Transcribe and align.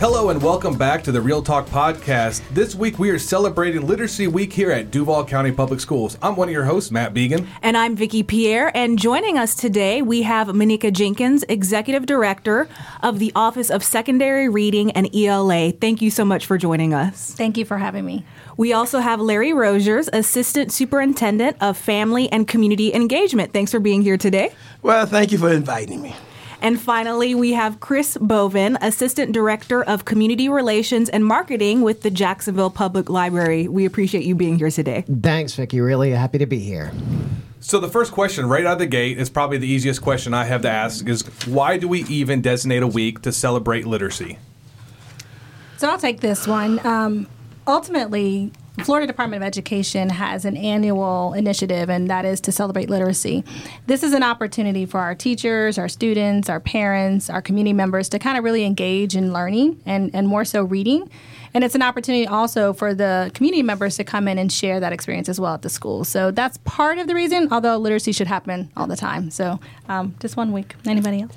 Hello 0.00 0.30
and 0.30 0.40
welcome 0.40 0.78
back 0.78 1.02
to 1.02 1.10
the 1.10 1.20
Real 1.20 1.42
Talk 1.42 1.66
Podcast. 1.66 2.42
This 2.50 2.76
week 2.76 3.00
we 3.00 3.10
are 3.10 3.18
celebrating 3.18 3.84
Literacy 3.84 4.28
Week 4.28 4.52
here 4.52 4.70
at 4.70 4.92
Duval 4.92 5.24
County 5.24 5.50
Public 5.50 5.80
Schools. 5.80 6.16
I'm 6.22 6.36
one 6.36 6.46
of 6.46 6.52
your 6.52 6.62
hosts, 6.62 6.92
Matt 6.92 7.12
Began. 7.12 7.48
And 7.62 7.76
I'm 7.76 7.96
Vicki 7.96 8.22
Pierre. 8.22 8.70
And 8.76 8.96
joining 8.96 9.38
us 9.38 9.56
today, 9.56 10.00
we 10.00 10.22
have 10.22 10.46
Monika 10.46 10.92
Jenkins, 10.92 11.44
Executive 11.48 12.06
Director 12.06 12.68
of 13.02 13.18
the 13.18 13.32
Office 13.34 13.70
of 13.70 13.82
Secondary 13.82 14.48
Reading 14.48 14.92
and 14.92 15.12
ELA. 15.12 15.72
Thank 15.72 16.00
you 16.00 16.12
so 16.12 16.24
much 16.24 16.46
for 16.46 16.56
joining 16.56 16.94
us. 16.94 17.32
Thank 17.32 17.58
you 17.58 17.64
for 17.64 17.76
having 17.76 18.04
me. 18.04 18.24
We 18.56 18.72
also 18.72 19.00
have 19.00 19.20
Larry 19.20 19.52
Rogers, 19.52 20.08
Assistant 20.12 20.70
Superintendent 20.70 21.56
of 21.60 21.76
Family 21.76 22.30
and 22.30 22.46
Community 22.46 22.94
Engagement. 22.94 23.52
Thanks 23.52 23.72
for 23.72 23.80
being 23.80 24.02
here 24.02 24.16
today. 24.16 24.54
Well, 24.80 25.06
thank 25.06 25.32
you 25.32 25.38
for 25.38 25.50
inviting 25.50 26.00
me. 26.00 26.14
And 26.60 26.80
finally, 26.80 27.34
we 27.34 27.52
have 27.52 27.80
Chris 27.80 28.16
Bovin, 28.16 28.76
Assistant 28.80 29.32
Director 29.32 29.82
of 29.82 30.04
Community 30.04 30.48
Relations 30.48 31.08
and 31.08 31.24
Marketing 31.24 31.82
with 31.82 32.02
the 32.02 32.10
Jacksonville 32.10 32.70
Public 32.70 33.08
Library. 33.08 33.68
We 33.68 33.84
appreciate 33.84 34.24
you 34.24 34.34
being 34.34 34.58
here 34.58 34.70
today. 34.70 35.04
Thanks, 35.22 35.54
Vicki. 35.54 35.80
Really 35.80 36.10
happy 36.10 36.38
to 36.38 36.46
be 36.46 36.58
here. 36.58 36.92
So 37.60 37.80
the 37.80 37.88
first 37.88 38.12
question 38.12 38.48
right 38.48 38.64
out 38.64 38.74
of 38.74 38.78
the 38.78 38.86
gate 38.86 39.18
is 39.18 39.30
probably 39.30 39.58
the 39.58 39.68
easiest 39.68 40.02
question 40.02 40.34
I 40.34 40.44
have 40.44 40.62
to 40.62 40.70
ask 40.70 41.06
is 41.08 41.22
why 41.46 41.76
do 41.76 41.88
we 41.88 42.04
even 42.04 42.40
designate 42.40 42.82
a 42.82 42.86
week 42.86 43.22
to 43.22 43.32
celebrate 43.32 43.86
literacy? 43.86 44.38
So 45.76 45.88
I'll 45.88 45.98
take 45.98 46.20
this 46.20 46.46
one. 46.46 46.84
Um, 46.84 47.26
ultimately, 47.66 48.52
Florida 48.84 49.06
Department 49.06 49.42
of 49.42 49.46
Education 49.46 50.08
has 50.08 50.44
an 50.44 50.56
annual 50.56 51.34
initiative, 51.34 51.90
and 51.90 52.08
that 52.08 52.24
is 52.24 52.40
to 52.42 52.52
celebrate 52.52 52.88
literacy. 52.88 53.44
This 53.86 54.02
is 54.02 54.12
an 54.12 54.22
opportunity 54.22 54.86
for 54.86 55.00
our 55.00 55.14
teachers, 55.14 55.78
our 55.78 55.88
students, 55.88 56.48
our 56.48 56.60
parents, 56.60 57.28
our 57.28 57.42
community 57.42 57.72
members 57.72 58.08
to 58.10 58.18
kind 58.18 58.38
of 58.38 58.44
really 58.44 58.64
engage 58.64 59.16
in 59.16 59.32
learning 59.32 59.80
and, 59.84 60.10
and 60.14 60.28
more 60.28 60.44
so 60.44 60.62
reading. 60.62 61.10
And 61.54 61.64
it's 61.64 61.74
an 61.74 61.82
opportunity 61.82 62.26
also 62.26 62.72
for 62.72 62.94
the 62.94 63.30
community 63.34 63.62
members 63.62 63.96
to 63.96 64.04
come 64.04 64.28
in 64.28 64.38
and 64.38 64.52
share 64.52 64.80
that 64.80 64.92
experience 64.92 65.28
as 65.28 65.40
well 65.40 65.54
at 65.54 65.62
the 65.62 65.70
school. 65.70 66.04
So 66.04 66.30
that's 66.30 66.58
part 66.58 66.98
of 66.98 67.06
the 67.06 67.14
reason, 67.14 67.48
although 67.50 67.76
literacy 67.78 68.12
should 68.12 68.26
happen 68.26 68.70
all 68.76 68.86
the 68.86 68.96
time. 68.96 69.30
So 69.30 69.58
um, 69.88 70.14
just 70.20 70.36
one 70.36 70.52
week. 70.52 70.74
Anybody 70.86 71.22
else? 71.22 71.32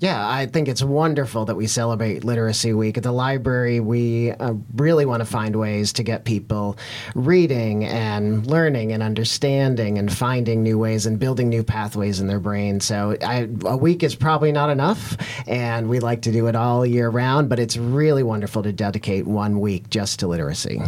Yeah, 0.00 0.28
I 0.28 0.46
think 0.46 0.68
it's 0.68 0.82
wonderful 0.82 1.44
that 1.46 1.56
we 1.56 1.66
celebrate 1.66 2.22
Literacy 2.22 2.72
Week. 2.72 2.96
At 2.96 3.02
the 3.02 3.10
library, 3.10 3.80
we 3.80 4.30
uh, 4.30 4.54
really 4.76 5.04
want 5.04 5.22
to 5.22 5.24
find 5.24 5.56
ways 5.56 5.92
to 5.94 6.04
get 6.04 6.24
people 6.24 6.78
reading 7.16 7.84
and 7.84 8.46
learning 8.46 8.92
and 8.92 9.02
understanding 9.02 9.98
and 9.98 10.12
finding 10.12 10.62
new 10.62 10.78
ways 10.78 11.04
and 11.04 11.18
building 11.18 11.48
new 11.48 11.64
pathways 11.64 12.20
in 12.20 12.28
their 12.28 12.38
brain. 12.38 12.78
So 12.78 13.16
I, 13.20 13.48
a 13.64 13.76
week 13.76 14.04
is 14.04 14.14
probably 14.14 14.52
not 14.52 14.70
enough, 14.70 15.16
and 15.48 15.88
we 15.88 15.98
like 15.98 16.22
to 16.22 16.32
do 16.32 16.46
it 16.46 16.54
all 16.54 16.86
year 16.86 17.08
round, 17.08 17.48
but 17.48 17.58
it's 17.58 17.76
really 17.76 18.22
wonderful 18.22 18.62
to 18.62 18.72
dedicate 18.72 19.26
one 19.26 19.58
week 19.58 19.90
just 19.90 20.20
to 20.20 20.28
literacy. 20.28 20.80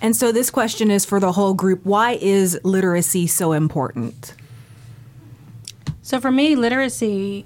And 0.00 0.16
so 0.16 0.32
this 0.32 0.48
question 0.48 0.90
is 0.90 1.04
for 1.04 1.20
the 1.20 1.32
whole 1.32 1.52
group. 1.52 1.84
Why 1.84 2.12
is 2.12 2.58
literacy 2.64 3.26
so 3.26 3.52
important? 3.52 4.32
So 6.00 6.18
for 6.18 6.30
me, 6.30 6.56
literacy 6.56 7.44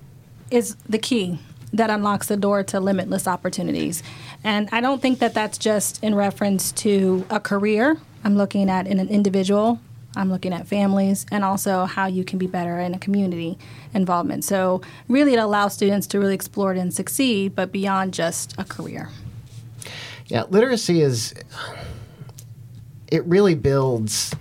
is 0.51 0.77
the 0.89 0.99
key 0.99 1.39
that 1.73 1.91
unlocks 1.91 2.29
the 2.29 2.37
door 2.37 2.63
to 2.65 2.81
limitless 2.81 3.27
opportunities. 3.27 4.03
And 4.43 4.69
I 4.73 4.81
don't 4.81 5.03
think 5.03 5.19
that 5.19 5.35
that's 5.35 5.59
just 5.59 6.03
in 6.03 6.15
reference 6.15 6.73
to 6.73 7.27
a 7.31 7.41
career. 7.41 7.99
I'm 8.25 8.37
looking 8.37 8.71
at 8.71 8.87
in 8.87 8.99
an 8.99 9.09
individual, 9.09 9.81
I'm 10.17 10.31
looking 10.31 10.53
at 10.53 10.67
families, 10.67 11.27
and 11.31 11.45
also 11.45 11.85
how 11.85 12.07
you 12.07 12.25
can 12.25 12.39
be 12.39 12.47
better 12.47 12.81
in 12.81 12.95
a 12.95 12.99
community 12.99 13.59
involvement. 13.95 14.45
So, 14.45 14.81
really, 15.09 15.35
it 15.35 15.39
allows 15.39 15.75
students 15.75 16.07
to 16.09 16.19
really 16.19 16.35
explore 16.35 16.73
it 16.73 16.79
and 16.79 16.93
succeed, 16.93 17.55
but 17.55 17.71
beyond 17.71 18.15
just 18.15 18.55
a 18.59 18.65
career. 18.65 19.11
Yeah, 20.27 20.45
literacy 20.49 21.01
is, 21.01 21.35
it 23.11 23.25
really 23.25 23.55
builds 23.55 24.35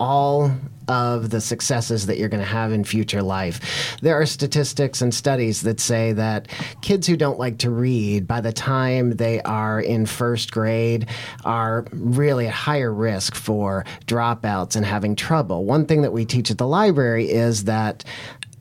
all 0.00 0.50
of 0.88 1.30
the 1.30 1.40
successes 1.40 2.06
that 2.06 2.18
you're 2.18 2.28
going 2.28 2.42
to 2.42 2.46
have 2.46 2.72
in 2.72 2.82
future 2.82 3.22
life. 3.22 3.96
There 4.00 4.18
are 4.18 4.26
statistics 4.26 5.02
and 5.02 5.12
studies 5.14 5.62
that 5.62 5.80
say 5.80 6.12
that 6.14 6.48
kids 6.80 7.06
who 7.06 7.16
don't 7.16 7.38
like 7.38 7.58
to 7.58 7.70
read 7.70 8.26
by 8.26 8.40
the 8.40 8.52
time 8.52 9.10
they 9.16 9.42
are 9.42 9.80
in 9.80 10.06
first 10.06 10.50
grade 10.50 11.08
are 11.44 11.86
really 11.92 12.46
at 12.46 12.54
higher 12.54 12.92
risk 12.92 13.34
for 13.34 13.84
dropouts 14.06 14.76
and 14.76 14.86
having 14.86 15.14
trouble. 15.14 15.64
One 15.64 15.84
thing 15.84 16.02
that 16.02 16.12
we 16.12 16.24
teach 16.24 16.50
at 16.50 16.58
the 16.58 16.66
library 16.66 17.30
is 17.30 17.64
that 17.64 18.04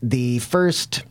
the 0.01 0.39
first 0.39 1.03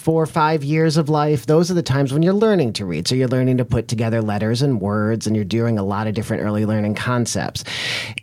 four 0.00 0.22
or 0.22 0.26
five 0.26 0.64
years 0.64 0.96
of 0.96 1.10
life, 1.10 1.44
those 1.44 1.70
are 1.70 1.74
the 1.74 1.82
times 1.82 2.12
when 2.12 2.22
you're 2.22 2.32
learning 2.32 2.72
to 2.72 2.86
read. 2.86 3.06
So 3.06 3.14
you're 3.14 3.28
learning 3.28 3.58
to 3.58 3.64
put 3.66 3.86
together 3.86 4.22
letters 4.22 4.62
and 4.62 4.80
words, 4.80 5.26
and 5.26 5.36
you're 5.36 5.44
doing 5.44 5.78
a 5.78 5.82
lot 5.82 6.06
of 6.06 6.14
different 6.14 6.42
early 6.42 6.64
learning 6.64 6.94
concepts. 6.94 7.64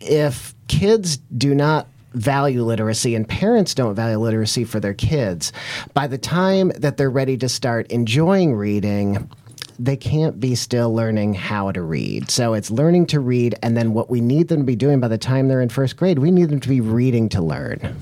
If 0.00 0.54
kids 0.66 1.18
do 1.18 1.54
not 1.54 1.86
value 2.14 2.64
literacy 2.64 3.14
and 3.14 3.28
parents 3.28 3.74
don't 3.74 3.94
value 3.94 4.18
literacy 4.18 4.64
for 4.64 4.80
their 4.80 4.94
kids, 4.94 5.52
by 5.94 6.08
the 6.08 6.18
time 6.18 6.72
that 6.76 6.96
they're 6.96 7.10
ready 7.10 7.36
to 7.36 7.48
start 7.48 7.86
enjoying 7.92 8.54
reading, 8.54 9.30
they 9.78 9.96
can't 9.96 10.40
be 10.40 10.56
still 10.56 10.92
learning 10.92 11.34
how 11.34 11.70
to 11.70 11.82
read. 11.82 12.28
So 12.28 12.54
it's 12.54 12.72
learning 12.72 13.06
to 13.06 13.20
read, 13.20 13.54
and 13.62 13.76
then 13.76 13.92
what 13.92 14.10
we 14.10 14.20
need 14.20 14.48
them 14.48 14.58
to 14.58 14.64
be 14.64 14.74
doing 14.74 14.98
by 14.98 15.06
the 15.06 15.18
time 15.18 15.46
they're 15.46 15.60
in 15.60 15.68
first 15.68 15.96
grade, 15.96 16.18
we 16.18 16.32
need 16.32 16.48
them 16.48 16.58
to 16.58 16.68
be 16.68 16.80
reading 16.80 17.28
to 17.28 17.40
learn. 17.40 17.96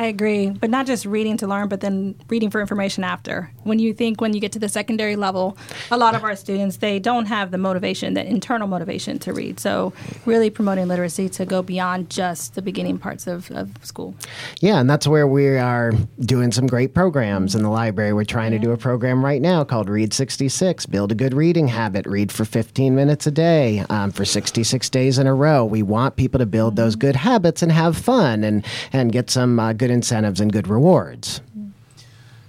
I 0.00 0.04
agree, 0.04 0.48
but 0.48 0.70
not 0.70 0.86
just 0.86 1.04
reading 1.04 1.36
to 1.36 1.46
learn, 1.46 1.68
but 1.68 1.82
then 1.82 2.14
reading 2.30 2.48
for 2.48 2.62
information 2.62 3.04
after. 3.04 3.50
When 3.64 3.78
you 3.78 3.92
think 3.92 4.22
when 4.22 4.32
you 4.32 4.40
get 4.40 4.50
to 4.52 4.58
the 4.58 4.70
secondary 4.70 5.14
level, 5.14 5.58
a 5.90 5.98
lot 5.98 6.14
of 6.14 6.24
our 6.24 6.34
students 6.36 6.78
they 6.78 6.98
don't 6.98 7.26
have 7.26 7.50
the 7.50 7.58
motivation, 7.58 8.14
the 8.14 8.26
internal 8.26 8.66
motivation 8.66 9.18
to 9.18 9.34
read. 9.34 9.60
So 9.60 9.92
really 10.24 10.48
promoting 10.48 10.88
literacy 10.88 11.28
to 11.28 11.44
go 11.44 11.60
beyond 11.60 12.08
just 12.08 12.54
the 12.54 12.62
beginning 12.62 12.96
parts 12.96 13.26
of, 13.26 13.50
of 13.50 13.72
school. 13.82 14.14
Yeah, 14.60 14.80
and 14.80 14.88
that's 14.88 15.06
where 15.06 15.26
we 15.26 15.58
are 15.58 15.92
doing 16.20 16.50
some 16.50 16.66
great 16.66 16.94
programs 16.94 17.54
in 17.54 17.62
the 17.62 17.68
library. 17.68 18.14
We're 18.14 18.24
trying 18.24 18.54
yeah. 18.54 18.58
to 18.58 18.64
do 18.64 18.72
a 18.72 18.78
program 18.78 19.22
right 19.22 19.42
now 19.42 19.64
called 19.64 19.90
Read 19.90 20.14
66, 20.14 20.86
build 20.86 21.12
a 21.12 21.14
good 21.14 21.34
reading 21.34 21.68
habit, 21.68 22.06
read 22.06 22.32
for 22.32 22.46
15 22.46 22.94
minutes 22.94 23.26
a 23.26 23.30
day 23.30 23.84
um, 23.90 24.12
for 24.12 24.24
66 24.24 24.88
days 24.88 25.18
in 25.18 25.26
a 25.26 25.34
row. 25.34 25.62
We 25.62 25.82
want 25.82 26.16
people 26.16 26.38
to 26.38 26.46
build 26.46 26.70
mm-hmm. 26.70 26.84
those 26.84 26.96
good 26.96 27.16
habits 27.16 27.62
and 27.62 27.70
have 27.70 27.98
fun 27.98 28.44
and 28.44 28.64
and 28.94 29.12
get 29.12 29.28
some 29.28 29.60
uh, 29.60 29.74
good 29.74 29.89
incentives 29.90 30.40
and 30.40 30.52
good 30.52 30.68
rewards. 30.68 31.40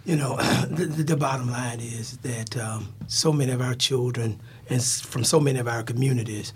You 0.05 0.15
know, 0.15 0.35
the, 0.69 0.85
the 0.85 1.17
bottom 1.17 1.51
line 1.51 1.79
is 1.79 2.17
that 2.17 2.57
um, 2.57 2.93
so 3.07 3.31
many 3.31 3.51
of 3.51 3.61
our 3.61 3.75
children 3.75 4.39
and 4.69 4.83
from 4.83 5.23
so 5.23 5.39
many 5.39 5.59
of 5.59 5.67
our 5.67 5.83
communities, 5.83 6.53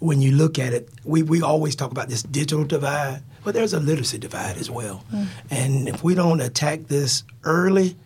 when 0.00 0.20
you 0.20 0.32
look 0.32 0.58
at 0.58 0.72
it, 0.72 0.88
we, 1.04 1.22
we 1.22 1.42
always 1.42 1.76
talk 1.76 1.92
about 1.92 2.08
this 2.08 2.22
digital 2.22 2.64
divide, 2.64 3.22
but 3.44 3.54
there's 3.54 3.72
a 3.72 3.80
literacy 3.80 4.18
divide 4.18 4.56
as 4.56 4.70
well. 4.70 5.04
Mm. 5.12 5.26
And 5.50 5.88
if 5.88 6.02
we 6.02 6.14
don't 6.14 6.40
attack 6.40 6.88
this 6.88 7.22
early, 7.44 7.96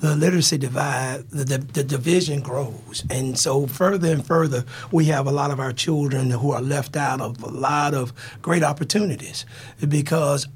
the 0.00 0.14
literacy 0.14 0.58
divide, 0.58 1.28
the, 1.30 1.44
the, 1.44 1.58
the, 1.58 1.84
division 1.84 2.40
grows. 2.40 3.04
And 3.08 3.38
so 3.38 3.66
further 3.66 4.12
and 4.12 4.26
further, 4.26 4.64
we 4.92 5.06
have 5.06 5.26
a 5.26 5.30
lot 5.30 5.50
of 5.50 5.58
our 5.58 5.72
children 5.72 6.30
who 6.30 6.50
are 6.50 6.60
left 6.60 6.96
out 6.96 7.20
of 7.20 7.42
a 7.42 7.48
lot 7.48 7.94
of 7.94 8.12
great 8.42 8.62
opportunities 8.62 9.46
because 9.88 10.48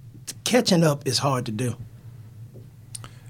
catching 0.44 0.84
up 0.84 1.06
is 1.06 1.18
hard 1.18 1.46
to 1.46 1.52
do. 1.52 1.76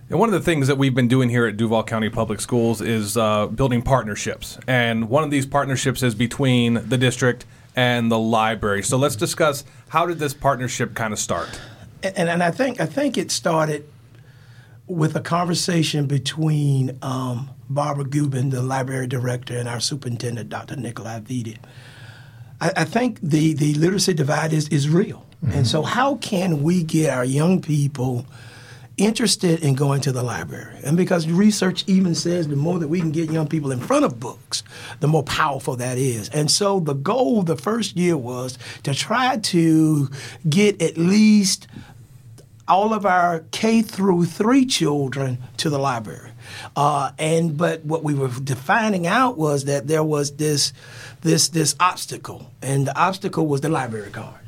And 0.09 0.19
one 0.19 0.28
of 0.28 0.33
the 0.33 0.41
things 0.41 0.66
that 0.66 0.77
we've 0.77 0.94
been 0.94 1.06
doing 1.06 1.28
here 1.28 1.47
at 1.47 1.56
Duval 1.56 1.84
County 1.84 2.11
Public 2.11 2.41
Schools 2.41 2.81
is 2.81 3.16
uh, 3.16 3.47
building 3.47 3.81
partnerships. 3.81 4.59
And 4.66 5.09
one 5.09 5.22
of 5.22 5.31
these 5.31 5.47
partnerships 5.47 6.03
is 6.03 6.16
between 6.16 6.89
the 6.89 6.99
district 6.99 7.47
and 7.77 8.10
the 8.10 8.19
library. 8.19 8.83
So 8.83 8.97
let's 8.97 9.15
discuss 9.15 9.65
how 9.89 10.06
did 10.06 10.19
this 10.19 10.34
partnership 10.34 10.94
kind 10.94 11.12
of 11.12 11.19
start? 11.21 11.60
And, 12.03 12.28
and 12.28 12.43
I 12.43 12.50
think 12.50 12.81
I 12.81 12.87
think 12.87 13.16
it 13.16 13.31
started 13.31 13.87
with 14.89 15.15
a 15.15 15.21
conversation 15.21 16.07
between 16.07 16.98
um, 17.03 17.51
Barbara 17.69 18.04
Gubbin, 18.04 18.51
the 18.51 18.63
library 18.63 19.07
director, 19.07 19.57
and 19.57 19.69
our 19.69 19.78
superintendent, 19.78 20.48
Dr. 20.48 20.74
Nikolai 20.74 21.21
Vitti. 21.21 21.57
I, 22.60 22.72
I 22.78 22.84
think 22.84 23.21
the, 23.22 23.54
the 23.54 23.74
literacy 23.74 24.15
divide 24.15 24.53
is, 24.53 24.69
is 24.69 24.89
real. 24.89 25.24
Mm-hmm. 25.45 25.59
And 25.59 25.66
so, 25.66 25.83
how 25.83 26.16
can 26.16 26.63
we 26.63 26.83
get 26.83 27.10
our 27.10 27.25
young 27.25 27.63
people 27.63 28.27
interested 28.97 29.63
in 29.63 29.75
going 29.75 30.03
to 30.03 30.13
the 30.13 30.22
library? 30.22 30.78
And 30.84 30.97
because 30.97 31.27
research 31.28 31.84
even 31.87 32.15
says 32.15 32.48
the 32.48 32.57
more 32.57 32.78
that 32.78 32.89
we 32.89 33.01
can 33.01 33.10
get 33.10 33.31
young 33.31 33.48
people 33.48 33.72
in 33.72 33.81
front 33.81 34.04
of 34.04 34.21
books, 34.21 34.63
the 35.01 35.09
more 35.09 35.22
powerful 35.22 35.77
that 35.77 35.97
is. 35.97 36.28
And 36.31 36.51
so, 36.51 36.81
the 36.81 36.92
goal 36.92 37.42
the 37.42 37.57
first 37.57 37.97
year 37.97 38.16
was 38.16 38.59
to 38.83 38.95
try 38.95 39.39
to 39.39 40.10
get 40.48 40.83
at 40.83 40.98
least 40.98 41.66
all 42.69 42.93
of 42.93 43.07
our 43.07 43.45
K 43.51 43.81
through 43.81 44.27
three 44.27 44.66
children 44.66 45.39
to 45.57 45.71
the 45.71 45.78
library. 45.78 46.33
Uh, 46.77 47.13
and 47.19 47.57
but 47.57 47.84
what 47.84 48.04
we 48.04 48.13
were 48.13 48.28
defining 48.28 49.07
out 49.07 49.39
was 49.39 49.65
that 49.65 49.89
there 49.89 50.04
was 50.04 50.33
this 50.36 50.75
this 51.22 51.48
this 51.48 51.75
obstacle, 51.81 52.51
and 52.60 52.86
the 52.86 52.98
obstacle 52.98 53.47
was 53.47 53.63
the 53.63 53.71
library 53.71 54.10
card 54.10 54.40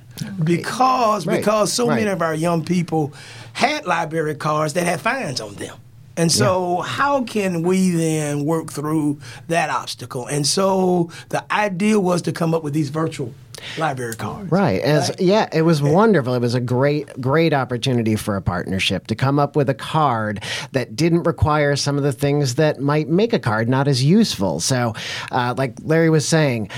because 0.42 1.26
right. 1.26 1.38
because 1.38 1.72
so 1.72 1.88
right. 1.88 1.96
many 1.96 2.10
of 2.10 2.22
our 2.22 2.34
young 2.34 2.64
people 2.64 3.12
had 3.52 3.86
library 3.86 4.34
cards 4.34 4.74
that 4.74 4.84
had 4.84 5.00
fines 5.00 5.40
on 5.40 5.54
them. 5.54 5.76
And 6.16 6.30
so, 6.30 6.82
how 6.82 7.24
can 7.24 7.62
we 7.62 7.90
then 7.90 8.44
work 8.44 8.70
through 8.70 9.18
that 9.48 9.70
obstacle? 9.70 10.26
And 10.26 10.46
so, 10.46 11.10
the 11.30 11.42
idea 11.50 11.98
was 11.98 12.20
to 12.22 12.32
come 12.32 12.54
up 12.54 12.62
with 12.62 12.74
these 12.74 12.90
virtual 12.90 13.32
library 13.78 14.14
cards. 14.14 14.50
Right. 14.50 14.80
As 14.82 15.08
Right. 15.10 15.20
yeah, 15.20 15.48
it 15.52 15.62
was 15.62 15.82
wonderful. 15.82 16.34
It 16.34 16.40
was 16.40 16.54
a 16.54 16.60
great 16.60 17.08
great 17.20 17.54
opportunity 17.54 18.16
for 18.16 18.36
a 18.36 18.42
partnership 18.42 19.06
to 19.06 19.14
come 19.14 19.38
up 19.38 19.56
with 19.56 19.70
a 19.70 19.74
card 19.74 20.42
that 20.72 20.96
didn't 20.96 21.22
require 21.22 21.76
some 21.76 21.96
of 21.96 22.02
the 22.02 22.12
things 22.12 22.56
that 22.56 22.80
might 22.80 23.08
make 23.08 23.32
a 23.32 23.38
card 23.38 23.68
not 23.68 23.88
as 23.88 24.04
useful. 24.04 24.60
So, 24.60 24.94
uh, 25.30 25.54
like 25.56 25.74
Larry 25.82 26.10
was 26.10 26.26
saying, 26.26 26.70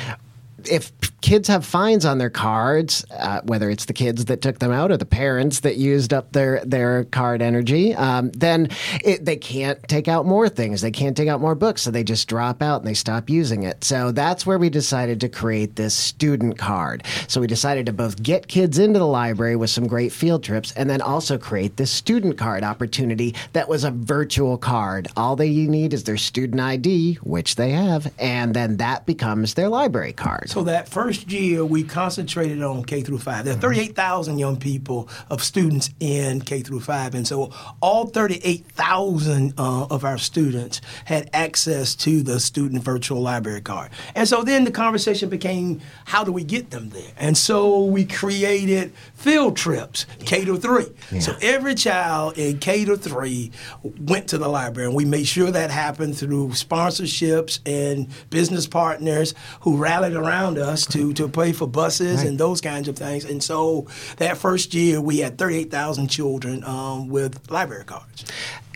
if 0.69 0.93
kids 1.25 1.49
have 1.49 1.65
fines 1.65 2.05
on 2.05 2.19
their 2.19 2.29
cards, 2.29 3.03
uh, 3.11 3.41
whether 3.45 3.71
it's 3.71 3.87
the 3.87 3.95
kids 3.95 4.27
that 4.27 4.43
took 4.43 4.59
them 4.59 4.71
out 4.71 4.91
or 4.91 4.99
the 4.99 5.07
parents 5.07 5.61
that 5.61 5.77
used 5.77 6.13
up 6.13 6.31
their 6.33 6.63
their 6.67 7.05
card 7.05 7.41
energy, 7.41 7.95
um, 7.95 8.31
then 8.33 8.69
it, 9.03 9.25
they 9.25 9.37
can't 9.37 9.83
take 9.89 10.07
out 10.07 10.27
more 10.27 10.51
things. 10.51 10.83
They 10.83 10.91
can't 10.91 11.17
take 11.17 11.29
out 11.29 11.41
more 11.41 11.55
books, 11.55 11.81
so 11.81 11.91
they 11.91 12.05
just 12.05 12.29
drop 12.29 12.61
out 12.61 12.83
and 12.83 12.87
they 12.87 12.95
stop 12.95 13.31
using 13.31 13.63
it. 13.63 13.85
So 13.85 14.13
that's 14.13 14.45
where 14.45 14.59
we 14.59 14.69
decided 14.69 15.19
to 15.23 15.31
create 15.31 15.77
this 15.77 15.95
student 15.95 16.59
card. 16.59 17.05
So 17.27 17.41
we 17.41 17.47
decided 17.47 17.87
to 17.87 17.95
both 17.95 18.23
get 18.23 18.47
kids 18.47 18.79
into 18.79 18.99
the 18.99 19.07
library 19.07 19.57
with 19.57 19.71
some 19.71 19.87
great 19.87 20.13
field 20.13 20.45
trips, 20.45 20.73
and 20.73 20.91
then 20.91 21.01
also 21.01 21.39
create 21.39 21.79
this 21.79 21.91
student 21.91 22.37
card 22.37 22.63
opportunity 22.63 23.35
that 23.55 23.67
was 23.67 23.85
a 23.85 23.91
virtual 23.91 24.59
card. 24.59 25.09
All 25.17 25.37
they 25.37 25.51
need 25.55 25.95
is 25.95 26.05
their 26.05 26.19
student 26.19 26.61
ID, 26.61 27.15
which 27.23 27.55
they 27.55 27.71
have, 27.71 28.13
and 28.19 28.53
then 28.53 28.77
that 28.77 29.07
becomes 29.07 29.55
their 29.55 29.71
library 29.71 30.13
card. 30.13 30.51
So 30.55 30.63
that 30.63 30.89
first 30.89 31.33
year, 31.33 31.65
we 31.65 31.83
concentrated 31.83 32.63
on 32.63 32.85
K 32.85 33.01
through 33.01 33.19
five. 33.19 33.45
There 33.45 33.55
are 33.55 33.59
38,000 33.59 34.39
young 34.39 34.57
people 34.57 35.09
of 35.29 35.43
students 35.43 35.91
in 35.99 36.43
K 36.43 36.61
through 36.61 36.79
five, 36.79 37.17
and 37.17 37.27
so 37.27 37.53
all 37.83 38.07
38,000 38.07 39.55
uh, 39.59 39.87
of 39.87 40.05
our 40.05 40.17
students 40.17 40.81
had 41.07 41.29
access 41.33 41.97
to 41.97 42.23
the 42.23 42.39
student 42.39 42.85
virtual 42.85 43.21
library 43.21 43.63
card. 43.63 43.91
And 44.15 44.29
so 44.29 44.45
then 44.45 44.63
the 44.63 44.71
conversation 44.71 45.29
became, 45.29 45.81
how 46.05 46.23
do 46.23 46.31
we 46.31 46.45
get 46.45 46.71
them 46.71 46.91
there? 46.91 47.11
And 47.17 47.37
so 47.37 47.87
we 47.87 48.05
created 48.05 48.93
field 49.15 49.57
trips, 49.57 50.07
K 50.21 50.45
to 50.45 50.57
three. 50.57 50.87
So 51.19 51.35
every 51.43 51.75
child 51.75 52.39
in 52.39 52.61
K 52.61 52.85
to 52.85 52.97
three 52.97 53.51
went 53.83 54.29
to 54.29 54.39
the 54.39 54.47
library, 54.47 54.87
and 54.87 54.95
we 54.95 55.05
made 55.05 55.27
sure 55.27 55.51
that 55.51 55.73
happened 55.73 56.17
through 56.17 56.51
sponsorships 56.51 57.59
and 57.67 58.07
business 58.31 58.69
partners 58.69 59.35
who 59.63 59.77
rallied 59.77 60.13
around 60.13 60.44
us 60.59 60.87
to, 60.87 61.13
to 61.15 61.29
pay 61.29 61.53
for 61.53 61.67
buses 61.67 62.23
and 62.23 62.39
those 62.39 62.61
kinds 62.61 62.89
of 62.89 62.97
things. 62.97 63.25
And 63.25 63.43
so 63.43 63.87
that 64.17 64.37
first 64.37 64.75
year, 64.75 65.01
we 65.01 65.19
had 65.19 65.39
38,000 65.39 66.09
children 66.09 66.63
um, 66.65 67.09
with 67.09 67.51
library 67.51 67.85
cards. 67.85 68.25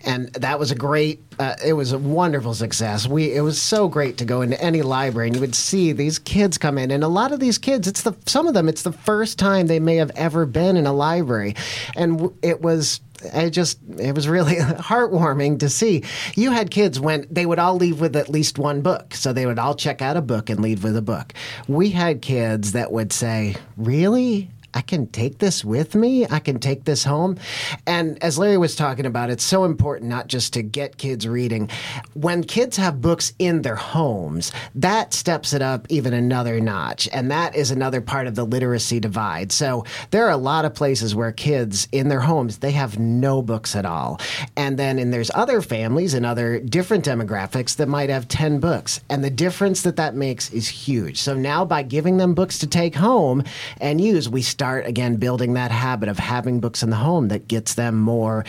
and 0.04 0.32
that 0.34 0.58
was 0.58 0.70
a 0.70 0.74
great 0.74 1.20
uh, 1.40 1.54
it 1.64 1.72
was 1.72 1.92
a 1.92 1.98
wonderful 1.98 2.54
success 2.54 3.06
we 3.08 3.34
it 3.34 3.40
was 3.40 3.60
so 3.60 3.88
great 3.88 4.16
to 4.18 4.24
go 4.24 4.42
into 4.42 4.60
any 4.62 4.80
library 4.82 5.26
and 5.26 5.34
you 5.36 5.40
would 5.40 5.54
see 5.56 5.90
these 5.92 6.20
kids 6.20 6.56
come 6.56 6.78
in 6.78 6.90
and 6.92 7.02
a 7.02 7.08
lot 7.08 7.32
of 7.32 7.40
these 7.40 7.58
kids 7.58 7.88
it's 7.88 8.02
the 8.02 8.14
some 8.26 8.46
of 8.46 8.54
them 8.54 8.68
it's 8.68 8.82
the 8.82 8.92
first 8.92 9.38
time 9.40 9.66
they 9.66 9.80
may 9.80 9.96
have 9.96 10.12
ever 10.14 10.46
been 10.46 10.76
in 10.76 10.86
a 10.86 10.92
library 10.92 11.54
and 11.96 12.18
w- 12.18 12.34
it 12.42 12.60
was 12.62 13.00
I 13.32 13.50
just 13.50 13.78
it 13.98 14.14
was 14.14 14.28
really 14.28 14.56
heartwarming 14.56 15.60
to 15.60 15.68
see. 15.68 16.04
You 16.34 16.50
had 16.50 16.70
kids 16.70 17.00
when 17.00 17.26
they 17.30 17.46
would 17.46 17.58
all 17.58 17.74
leave 17.76 18.00
with 18.00 18.16
at 18.16 18.28
least 18.28 18.58
one 18.58 18.80
book. 18.80 19.14
So 19.14 19.32
they 19.32 19.46
would 19.46 19.58
all 19.58 19.74
check 19.74 20.02
out 20.02 20.16
a 20.16 20.22
book 20.22 20.50
and 20.50 20.60
leave 20.60 20.84
with 20.84 20.96
a 20.96 21.02
book. 21.02 21.32
We 21.66 21.90
had 21.90 22.22
kids 22.22 22.72
that 22.72 22.92
would 22.92 23.12
say, 23.12 23.56
"Really? 23.76 24.50
I 24.74 24.82
can 24.82 25.06
take 25.06 25.38
this 25.38 25.64
with 25.64 25.94
me. 25.94 26.26
I 26.26 26.40
can 26.40 26.58
take 26.58 26.84
this 26.84 27.04
home. 27.04 27.38
And 27.86 28.22
as 28.22 28.38
Larry 28.38 28.58
was 28.58 28.76
talking 28.76 29.06
about, 29.06 29.30
it's 29.30 29.44
so 29.44 29.64
important 29.64 30.10
not 30.10 30.28
just 30.28 30.52
to 30.52 30.62
get 30.62 30.98
kids 30.98 31.26
reading. 31.26 31.70
When 32.14 32.44
kids 32.44 32.76
have 32.76 33.00
books 33.00 33.32
in 33.38 33.62
their 33.62 33.76
homes, 33.76 34.52
that 34.74 35.14
steps 35.14 35.52
it 35.52 35.62
up 35.62 35.86
even 35.88 36.12
another 36.12 36.60
notch. 36.60 37.08
And 37.12 37.30
that 37.30 37.56
is 37.56 37.70
another 37.70 38.00
part 38.00 38.26
of 38.26 38.34
the 38.34 38.44
literacy 38.44 39.00
divide. 39.00 39.52
So 39.52 39.84
there 40.10 40.26
are 40.26 40.30
a 40.30 40.36
lot 40.36 40.64
of 40.64 40.74
places 40.74 41.14
where 41.14 41.32
kids 41.32 41.88
in 41.92 42.08
their 42.08 42.20
homes, 42.20 42.58
they 42.58 42.72
have 42.72 42.98
no 42.98 43.40
books 43.40 43.74
at 43.74 43.86
all. 43.86 44.20
And 44.56 44.78
then 44.78 44.98
and 44.98 45.12
there's 45.12 45.30
other 45.34 45.62
families 45.62 46.14
and 46.14 46.26
other 46.26 46.60
different 46.60 47.04
demographics 47.04 47.76
that 47.76 47.88
might 47.88 48.10
have 48.10 48.28
10 48.28 48.60
books. 48.60 49.00
And 49.08 49.24
the 49.24 49.30
difference 49.30 49.82
that 49.82 49.96
that 49.96 50.14
makes 50.14 50.52
is 50.52 50.68
huge. 50.68 51.18
So 51.18 51.34
now 51.34 51.64
by 51.64 51.82
giving 51.82 52.18
them 52.18 52.34
books 52.34 52.58
to 52.58 52.66
take 52.66 52.94
home 52.94 53.44
and 53.80 54.00
use, 54.00 54.28
we 54.28 54.42
start 54.58 54.84
again 54.86 55.14
building 55.14 55.52
that 55.52 55.70
habit 55.70 56.08
of 56.08 56.18
having 56.18 56.58
books 56.58 56.82
in 56.82 56.90
the 56.90 56.96
home 56.96 57.28
that 57.28 57.46
gets 57.46 57.74
them 57.74 57.94
more 57.94 58.44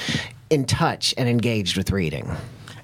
in 0.49 0.65
touch 0.65 1.13
and 1.19 1.29
engaged 1.29 1.77
with 1.77 1.91
reading. 1.91 2.35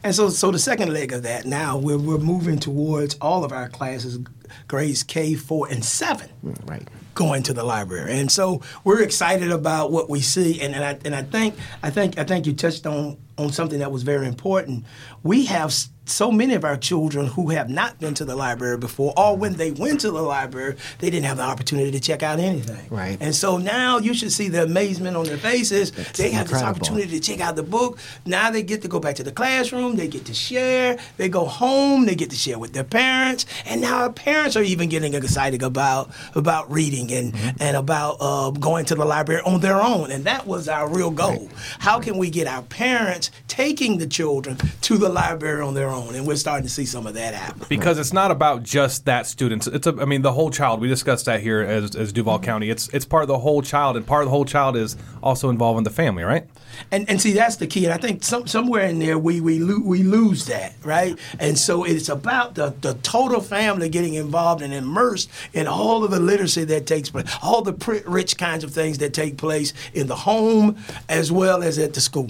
And 0.04 0.14
so, 0.14 0.30
so 0.30 0.52
the 0.52 0.60
second 0.60 0.94
leg 0.94 1.12
of 1.12 1.24
that 1.24 1.44
now, 1.44 1.76
we're, 1.76 1.98
we're 1.98 2.20
moving 2.20 2.60
towards 2.60 3.16
all 3.16 3.44
of 3.44 3.52
our 3.52 3.68
classes, 3.68 4.20
grades 4.68 5.04
K, 5.04 5.36
4, 5.36 5.68
and 5.70 5.84
7. 5.84 6.30
Mm, 6.44 6.70
right. 6.70 6.88
going 7.14 7.44
to 7.44 7.54
the 7.54 7.64
library. 7.64 8.20
And 8.20 8.32
so 8.32 8.62
we're 8.84 9.02
excited 9.02 9.52
about 9.52 9.92
what 9.92 10.10
we 10.10 10.22
see. 10.22 10.62
And, 10.62 10.76
and 10.76 10.84
I 10.84 10.98
and 11.06 11.16
I 11.16 11.24
think 11.24 11.56
I 11.82 11.90
think 11.90 12.18
I 12.18 12.24
think 12.24 12.46
you 12.46 12.54
touched 12.54 12.86
on 12.86 13.18
on 13.38 13.52
something 13.52 13.80
that 13.80 13.92
was 13.92 14.04
very 14.04 14.28
important. 14.28 14.86
We 15.24 15.46
have 15.46 15.74
so 16.06 16.32
many 16.32 16.54
of 16.54 16.64
our 16.64 16.78
children 16.78 17.26
who 17.26 17.50
have 17.50 17.70
not 17.70 18.00
been 18.00 18.14
to 18.14 18.26
the 18.26 18.36
library 18.36 18.78
before, 18.78 19.14
or 19.18 19.36
when 19.36 19.54
they 19.54 19.72
went 19.72 20.02
to 20.02 20.12
the 20.12 20.22
library, 20.22 20.76
they 21.00 21.10
didn't 21.10 21.26
have 21.26 21.38
the 21.38 21.44
opportunity 21.44 21.92
to 21.92 22.00
check 22.00 22.22
out 22.22 22.40
anything. 22.40 22.88
Right. 22.90 23.18
And 23.20 23.34
so 23.34 23.58
now 23.58 23.98
you 23.98 24.14
should 24.14 24.32
see 24.32 24.48
the 24.48 24.64
amazement 24.64 25.18
on 25.18 25.26
their 25.26 25.38
faces. 25.38 25.92
they 26.14 26.30
have 26.32 26.48
this 26.48 26.62
opportunity 26.62 27.20
to 27.20 27.20
check 27.20 27.40
out 27.40 27.56
the 27.56 27.64
book. 27.64 27.98
Now 28.26 28.52
they 28.52 28.62
get 28.62 28.84
to 28.84 28.88
go 28.88 29.00
back 29.00 29.16
to 29.16 29.24
the 29.24 29.32
classroom. 29.32 29.96
They 29.96 30.08
get 30.08 30.26
to 30.26 30.34
share. 30.34 30.98
They 31.18 31.28
go 31.28 31.46
home. 31.46 32.06
They 32.06 32.16
get 32.16 32.30
to 32.30 32.36
share 32.36 32.60
with 32.60 32.74
their 32.74 32.84
parents. 32.84 33.48
And 33.66 33.82
now 33.82 34.04
our 34.04 34.14
parents 34.14 34.45
are 34.56 34.64
even 34.64 34.90
getting 34.90 35.14
excited 35.14 35.62
about 35.64 36.10
about 36.36 36.72
reading 36.72 37.12
and 37.12 37.26
Mm-hmm. 37.36 37.58
and 37.60 37.76
about 37.76 38.18
uh, 38.20 38.52
going 38.52 38.86
to 38.86 38.96
the 38.96 39.04
library 39.06 39.42
on 39.46 39.60
their 39.62 39.82
own. 39.82 40.12
And 40.12 40.24
that 40.26 40.46
was 40.46 40.68
our 40.70 40.88
real 40.88 41.10
goal. 41.12 41.50
How 41.80 42.00
can 42.00 42.18
we 42.18 42.30
get 42.30 42.48
our 42.48 42.62
parents 42.64 43.32
taking 43.48 43.98
the 43.98 44.08
children 44.08 44.58
to 44.82 44.98
the 44.98 45.10
library 45.10 45.62
on 45.62 45.74
their 45.74 45.90
own? 45.90 46.16
And 46.16 46.26
we're 46.28 46.36
starting 46.38 46.66
to 46.68 46.72
see 46.72 46.86
some 46.86 47.08
of 47.08 47.14
that 47.16 47.34
happen. 47.34 47.66
because 47.70 47.98
it's 48.00 48.14
not 48.14 48.32
about 48.32 48.64
just 48.64 49.06
that 49.06 49.26
student. 49.28 49.68
It's 49.68 49.88
a, 49.88 49.96
I 50.00 50.06
mean, 50.06 50.22
the 50.22 50.32
whole 50.34 50.52
child. 50.52 50.80
We 50.82 50.88
discussed 50.88 51.26
that 51.26 51.40
here 51.42 51.62
as, 51.62 51.96
as 51.96 52.14
Duval 52.14 52.40
County. 52.40 52.70
It's 52.70 52.88
it's 52.90 53.06
part 53.06 53.24
of 53.24 53.28
the 53.28 53.40
whole 53.40 53.62
child, 53.62 53.98
and 53.98 54.06
part 54.06 54.22
of 54.24 54.28
the 54.28 54.32
whole 54.38 54.46
child 54.46 54.76
is 54.78 54.96
also 55.24 55.50
involving 55.50 55.84
the 55.84 55.90
family, 56.04 56.24
right? 56.24 56.46
And 56.92 57.10
and 57.10 57.22
see 57.22 57.34
that's 57.34 57.56
the 57.58 57.68
key. 57.68 57.86
And 57.86 57.94
I 57.94 57.98
think 57.98 58.24
some, 58.24 58.48
somewhere 58.48 58.86
in 58.86 59.00
there 59.00 59.18
we 59.18 59.42
we 59.42 59.60
lo- 59.60 59.82
we 59.84 60.04
lose 60.04 60.46
that 60.46 60.74
right. 60.84 61.18
And 61.40 61.58
so 61.58 61.84
it's 61.86 62.10
about 62.10 62.56
the 62.56 62.74
the 62.82 62.94
total 62.96 63.40
family 63.42 63.90
getting 63.90 64.14
involved 64.14 64.25
and 64.34 64.74
immersed 64.74 65.30
in 65.54 65.68
all 65.68 66.04
of 66.04 66.12
the 66.12 66.20
literacy 66.20 66.64
that 66.66 66.86
takes 66.86 67.10
place, 67.10 67.26
all 67.42 67.62
the 67.62 67.74
rich 68.08 68.38
kinds 68.38 68.64
of 68.64 68.72
things 68.72 68.98
that 69.00 69.14
take 69.14 69.38
place 69.38 69.74
in 69.94 70.08
the 70.08 70.16
home 70.16 70.78
as 71.10 71.32
well 71.32 71.64
as 71.64 71.78
at 71.78 71.94
the 71.94 72.02
school. 72.02 72.30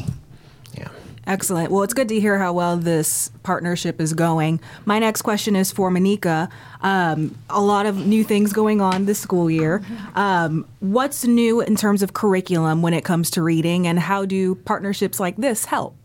Yeah. 0.73 0.89
Excellent. 1.27 1.71
Well, 1.71 1.81
it's 1.81 1.93
good 1.93 2.09
to 2.09 2.19
hear 2.19 2.37
how 2.37 2.53
well 2.53 2.77
this 2.77 3.31
partnership 3.41 3.99
is 3.99 4.13
going. 4.13 4.59
My 4.85 4.99
next 4.99 5.23
question 5.23 5.55
is 5.55 5.71
for 5.71 5.89
Monika. 5.89 6.49
Um, 6.81 7.35
a 7.49 7.61
lot 7.61 7.87
of 7.87 8.05
new 8.05 8.23
things 8.23 8.53
going 8.53 8.79
on 8.79 9.05
this 9.05 9.17
school 9.17 9.49
year. 9.49 9.81
Um, 10.13 10.67
what's 10.81 11.25
new 11.25 11.61
in 11.61 11.75
terms 11.75 12.03
of 12.03 12.13
curriculum 12.13 12.83
when 12.83 12.93
it 12.93 13.03
comes 13.03 13.31
to 13.31 13.41
reading, 13.41 13.87
and 13.87 13.99
how 13.99 14.25
do 14.25 14.53
partnerships 14.53 15.19
like 15.19 15.35
this 15.37 15.65
help? 15.65 16.04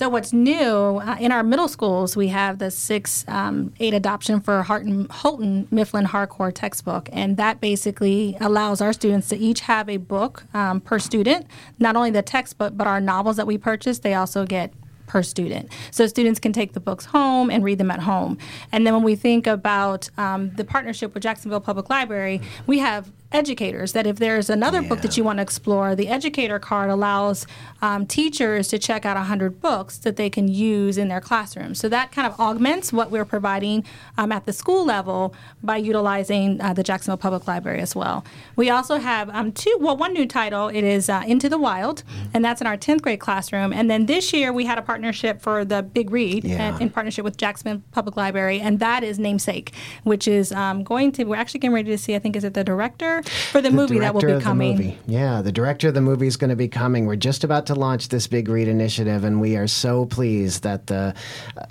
So 0.00 0.08
what's 0.08 0.32
new 0.32 0.96
uh, 0.96 1.18
in 1.20 1.30
our 1.30 1.42
middle 1.42 1.68
schools? 1.68 2.16
We 2.16 2.28
have 2.28 2.58
the 2.58 2.70
six 2.70 3.22
um, 3.28 3.74
eight 3.80 3.92
adoption 3.92 4.40
for 4.40 4.62
Harton, 4.62 5.06
Houghton 5.10 5.68
Mifflin 5.70 6.06
Harcourt 6.06 6.54
textbook, 6.54 7.10
and 7.12 7.36
that 7.36 7.60
basically 7.60 8.34
allows 8.40 8.80
our 8.80 8.94
students 8.94 9.28
to 9.28 9.36
each 9.36 9.60
have 9.60 9.90
a 9.90 9.98
book 9.98 10.44
um, 10.54 10.80
per 10.80 10.98
student. 10.98 11.46
Not 11.78 11.96
only 11.96 12.10
the 12.10 12.22
textbook, 12.22 12.78
but 12.78 12.86
our 12.86 12.98
novels 12.98 13.36
that 13.36 13.46
we 13.46 13.58
purchase, 13.58 13.98
they 13.98 14.14
also 14.14 14.46
get 14.46 14.72
per 15.06 15.22
student. 15.22 15.70
So 15.90 16.06
students 16.06 16.40
can 16.40 16.54
take 16.54 16.72
the 16.72 16.80
books 16.80 17.04
home 17.04 17.50
and 17.50 17.62
read 17.62 17.76
them 17.76 17.90
at 17.90 18.00
home. 18.00 18.38
And 18.72 18.86
then 18.86 18.94
when 18.94 19.02
we 19.02 19.16
think 19.16 19.46
about 19.46 20.08
um, 20.16 20.50
the 20.54 20.64
partnership 20.64 21.12
with 21.12 21.22
Jacksonville 21.22 21.60
Public 21.60 21.90
Library, 21.90 22.40
we 22.66 22.78
have 22.78 23.12
educators 23.32 23.92
that 23.92 24.06
if 24.06 24.16
there's 24.16 24.50
another 24.50 24.82
book 24.82 25.02
that 25.02 25.16
you 25.16 25.22
want 25.24 25.38
to 25.38 25.42
explore, 25.42 25.94
the 25.94 26.08
educator 26.08 26.58
card 26.58 26.90
allows 26.90 27.46
um, 27.80 28.06
teachers 28.06 28.68
to 28.68 28.78
check 28.78 29.06
out 29.06 29.16
100 29.16 29.60
books 29.60 29.98
that 29.98 30.16
they 30.16 30.28
can 30.28 30.48
use 30.48 30.98
in 30.98 31.08
their 31.08 31.20
classroom. 31.20 31.74
So 31.74 31.88
that 31.88 32.10
kind 32.12 32.26
of 32.26 32.38
augments 32.40 32.92
what 32.92 33.10
we're 33.10 33.24
providing 33.24 33.84
um, 34.18 34.32
at 34.32 34.46
the 34.46 34.52
school 34.52 34.84
level 34.84 35.34
by 35.62 35.76
utilizing 35.76 36.60
uh, 36.60 36.72
the 36.72 36.82
Jacksonville 36.82 37.16
Public 37.18 37.46
Library 37.46 37.80
as 37.80 37.94
well. 37.94 38.24
We 38.56 38.68
also 38.70 38.96
have 38.96 39.30
um, 39.30 39.52
two, 39.52 39.76
well, 39.80 39.96
one 39.96 40.12
new 40.12 40.26
title. 40.26 40.68
It 40.68 40.82
is 40.84 41.08
uh, 41.08 41.22
Into 41.26 41.48
the 41.48 41.58
Wild, 41.58 42.02
and 42.34 42.44
that's 42.44 42.60
in 42.60 42.66
our 42.66 42.76
10th 42.76 43.02
grade 43.02 43.20
classroom. 43.20 43.72
And 43.72 43.90
then 43.90 44.06
this 44.06 44.32
year 44.32 44.52
we 44.52 44.64
had 44.64 44.78
a 44.78 44.82
partnership 44.82 45.40
for 45.40 45.64
the 45.64 45.82
Big 45.82 46.10
Read 46.10 46.44
Yeah. 46.44 46.72
and 46.72 46.82
in 46.82 46.90
partnership 46.90 47.24
with 47.24 47.36
Jacksonville 47.36 47.82
Public 47.92 48.16
Library, 48.16 48.60
and 48.60 48.80
that 48.80 49.04
is 49.04 49.18
Namesake, 49.18 49.72
which 50.02 50.26
is 50.26 50.50
um, 50.52 50.82
going 50.82 51.12
to, 51.12 51.24
we're 51.24 51.36
actually 51.36 51.60
getting 51.60 51.74
ready 51.74 51.90
to 51.90 51.98
see, 51.98 52.14
I 52.14 52.18
think, 52.18 52.34
is 52.36 52.44
it 52.44 52.54
the 52.54 52.64
director 52.64 53.19
director 53.22 53.50
for 53.50 53.60
the, 53.60 53.70
movie 53.70 53.98
that 53.98 54.14
will 54.14 54.20
be 54.20 54.32
the 54.32 54.40
coming. 54.40 54.76
movie. 54.76 54.98
Yeah, 55.06 55.42
the 55.42 55.52
director 55.52 55.88
of 55.88 55.94
the 55.94 56.00
movie 56.00 56.26
is 56.26 56.36
going 56.36 56.50
to 56.50 56.56
be 56.56 56.68
coming. 56.68 57.06
We're 57.06 57.16
just 57.16 57.44
about 57.44 57.66
to 57.66 57.74
launch 57.74 58.08
this 58.08 58.26
big 58.26 58.48
read 58.48 58.68
initiative, 58.68 59.24
and 59.24 59.40
we 59.40 59.56
are 59.56 59.66
so 59.66 60.06
pleased 60.06 60.62
that 60.62 60.86
the 60.86 61.14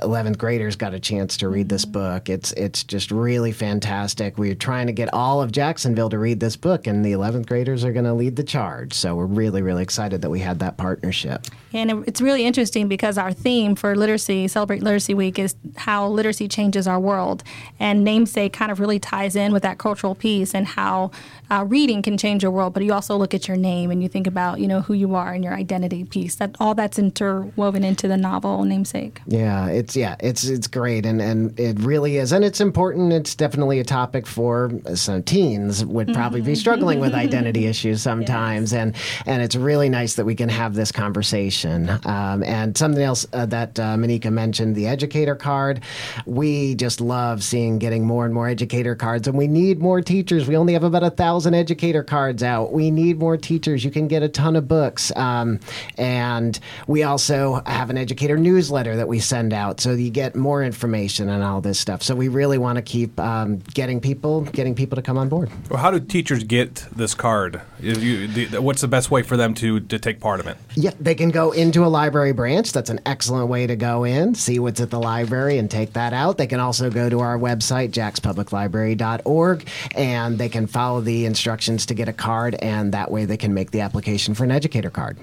11th 0.02 0.38
graders 0.38 0.76
got 0.76 0.94
a 0.94 1.00
chance 1.00 1.38
to 1.38 1.50
read 1.50 1.70
this 1.70 1.86
book. 1.86 2.30
It's 2.30 2.52
it's 2.54 2.84
just 2.84 3.12
really 3.12 3.52
fantastic. 3.52 4.38
We're 4.38 4.56
trying 4.56 4.88
to 4.88 4.94
get 4.94 5.14
all 5.14 5.42
of 5.42 5.52
Jacksonville 5.52 6.10
to 6.10 6.20
read 6.20 6.40
this 6.40 6.56
book, 6.56 6.88
and 6.88 7.06
the 7.06 7.14
11th 7.14 7.48
graders 7.48 7.84
are 7.84 7.92
going 7.92 8.06
to 8.06 8.14
lead 8.14 8.36
the 8.36 8.44
charge. 8.44 8.94
So 8.94 9.16
we're 9.16 9.26
really 9.26 9.62
really 9.62 9.84
excited 9.84 10.22
that 10.22 10.30
we 10.30 10.40
had 10.40 10.60
that 10.60 10.78
partnership. 10.78 11.46
And 11.74 12.08
it's 12.08 12.22
really 12.22 12.46
interesting 12.46 12.88
because 12.88 13.18
our 13.18 13.32
theme 13.32 13.76
for 13.76 13.96
Literacy, 13.96 14.48
Celebrate 14.48 14.82
Literacy 14.82 15.14
Week, 15.14 15.38
is 15.38 15.56
how 15.78 16.08
literacy 16.08 16.48
changes 16.48 16.88
our 16.88 17.00
world. 17.00 17.44
And 17.80 18.04
Namesake 18.04 18.54
kind 18.54 18.72
of 18.72 18.80
really 18.80 19.00
ties 19.00 19.36
in 19.36 19.54
with 19.54 19.64
that 19.64 19.78
cultural 19.78 20.16
piece 20.16 20.56
and 20.56 20.66
how 20.66 21.12
uh, 21.52 21.66
reading 21.68 22.02
can 22.02 22.18
change 22.18 22.44
your 22.44 22.52
world. 22.52 22.74
But 22.74 22.84
you 22.84 22.94
also 22.94 23.18
look 23.18 23.34
at 23.34 23.48
your 23.48 23.58
name 23.58 23.92
and 23.92 24.02
you 24.04 24.10
think 24.10 24.28
about, 24.28 24.60
you 24.60 24.68
know, 24.68 24.82
who 24.82 24.94
you 24.94 25.16
are 25.16 25.34
and 25.34 25.44
your 25.44 25.54
identity 25.54 26.04
piece. 26.04 26.36
That 26.36 26.56
all 26.60 26.76
that's 26.76 27.00
interwoven 27.00 27.84
into 27.84 28.08
the 28.08 28.18
novel 28.18 28.64
Namesake. 28.64 29.22
Yeah, 29.26 29.68
it's 29.68 29.96
yeah, 29.96 30.16
it's 30.20 30.46
it's 30.46 30.68
great, 30.68 31.06
and 31.06 31.22
and 31.22 31.60
it 31.60 31.80
really 31.80 32.18
is, 32.18 32.32
and 32.32 32.46
it's 32.46 32.62
important. 32.62 33.12
It's 33.14 33.36
definitely 33.36 33.80
a 33.80 33.84
topic 33.84 34.28
for 34.28 34.72
some 34.96 35.24
teens 35.24 35.84
would 35.86 36.14
probably 36.14 36.42
be 36.42 36.56
struggling 36.56 37.00
with 37.00 37.14
identity 37.26 37.66
issues 37.66 38.02
sometimes, 38.02 38.74
and 38.74 38.96
and 39.26 39.42
it's 39.42 39.56
really 39.56 39.90
nice 39.90 40.16
that 40.16 40.26
we 40.26 40.36
can 40.36 40.50
have 40.50 40.76
this 40.76 40.92
conversation. 40.92 41.90
Um, 42.06 42.44
and 42.44 42.78
something 42.78 43.04
else 43.04 43.26
uh, 43.34 43.46
that 43.48 43.80
uh, 43.80 43.96
Monika 43.96 44.32
mentioned, 44.32 44.76
the 44.76 44.88
educator 44.88 45.36
card. 45.36 45.82
We 46.26 46.76
just 46.76 47.02
love 47.02 47.44
seeing 47.44 47.80
getting 47.80 48.06
more 48.06 48.26
and 48.26 48.34
more 48.34 48.48
educator 48.48 48.96
cards, 48.96 49.28
and 49.28 49.38
we 49.38 49.48
need 49.48 49.80
more 49.80 50.02
teachers. 50.02 50.48
We 50.48 50.56
only 50.56 50.74
have 50.74 50.84
about 50.84 51.04
a 51.04 51.10
thousand 51.10 51.39
educator 51.48 52.04
cards 52.04 52.44
out. 52.44 52.72
We 52.72 52.92
need 52.92 53.20
more 53.20 53.38
teachers. 53.38 53.84
You 53.84 53.92
can 53.92 54.08
get 54.08 54.24
a 54.24 54.30
ton 54.30 54.56
of 54.56 54.68
books, 54.68 55.12
um, 55.16 55.60
and 55.98 56.60
we 56.88 57.04
also 57.04 57.62
have 57.66 57.90
an 57.90 57.98
educator 57.98 58.38
newsletter 58.38 58.96
that 58.96 59.08
we 59.08 59.20
send 59.20 59.54
out, 59.54 59.80
so 59.80 59.92
you 59.92 60.10
get 60.10 60.36
more 60.36 60.64
information 60.64 61.30
on 61.30 61.42
all 61.42 61.62
this 61.62 61.80
stuff. 61.80 62.04
So 62.04 62.16
we 62.16 62.28
really 62.28 62.58
want 62.58 62.78
to 62.78 62.82
keep 62.82 63.20
um, 63.20 63.58
getting 63.74 64.00
people, 64.00 64.42
getting 64.42 64.76
people 64.76 64.96
to 64.96 65.02
come 65.02 65.18
on 65.18 65.30
board. 65.30 65.50
Well, 65.70 65.80
how 65.80 65.92
do 65.92 66.00
teachers 66.00 66.44
get 66.44 66.86
this 66.96 67.14
card? 67.14 67.62
You, 67.80 68.28
the, 68.28 68.62
what's 68.62 68.82
the 68.82 68.88
best 68.88 69.12
way 69.12 69.24
for 69.24 69.38
them 69.38 69.54
to, 69.56 69.80
to 69.80 70.00
take 70.00 70.20
part 70.20 70.40
of 70.40 70.48
it? 70.48 70.58
Yeah, 70.76 70.92
they 71.00 71.16
can 71.16 71.30
go 71.30 71.52
into 71.52 71.86
a 71.86 71.88
library 71.88 72.34
branch. 72.34 72.72
That's 72.72 72.90
an 72.90 73.00
excellent 73.06 73.50
way 73.50 73.68
to 73.68 73.76
go 73.76 74.04
in, 74.04 74.36
see 74.36 74.60
what's 74.60 74.82
at 74.82 74.90
the 74.90 75.00
library, 75.00 75.58
and 75.58 75.70
take 75.70 75.94
that 75.94 76.14
out. 76.14 76.38
They 76.38 76.48
can 76.48 76.60
also 76.60 76.90
go 76.90 77.10
to 77.10 77.20
our 77.20 77.38
website, 77.38 77.92
jaxpubliclibrary.org, 77.92 79.68
and 79.96 80.38
they 80.38 80.50
can 80.50 80.68
follow 80.68 81.02
the 81.02 81.26
instructions 81.30 81.86
to 81.86 81.94
get 81.94 82.10
a 82.10 82.14
card, 82.14 82.56
and 82.56 82.92
that 82.92 83.10
way 83.12 83.24
they 83.24 83.38
can 83.38 83.54
make 83.54 83.72
the 83.72 83.80
application 83.80 84.34
for 84.34 84.44
an 84.44 84.52
educator 84.52 84.90
card. 84.90 85.18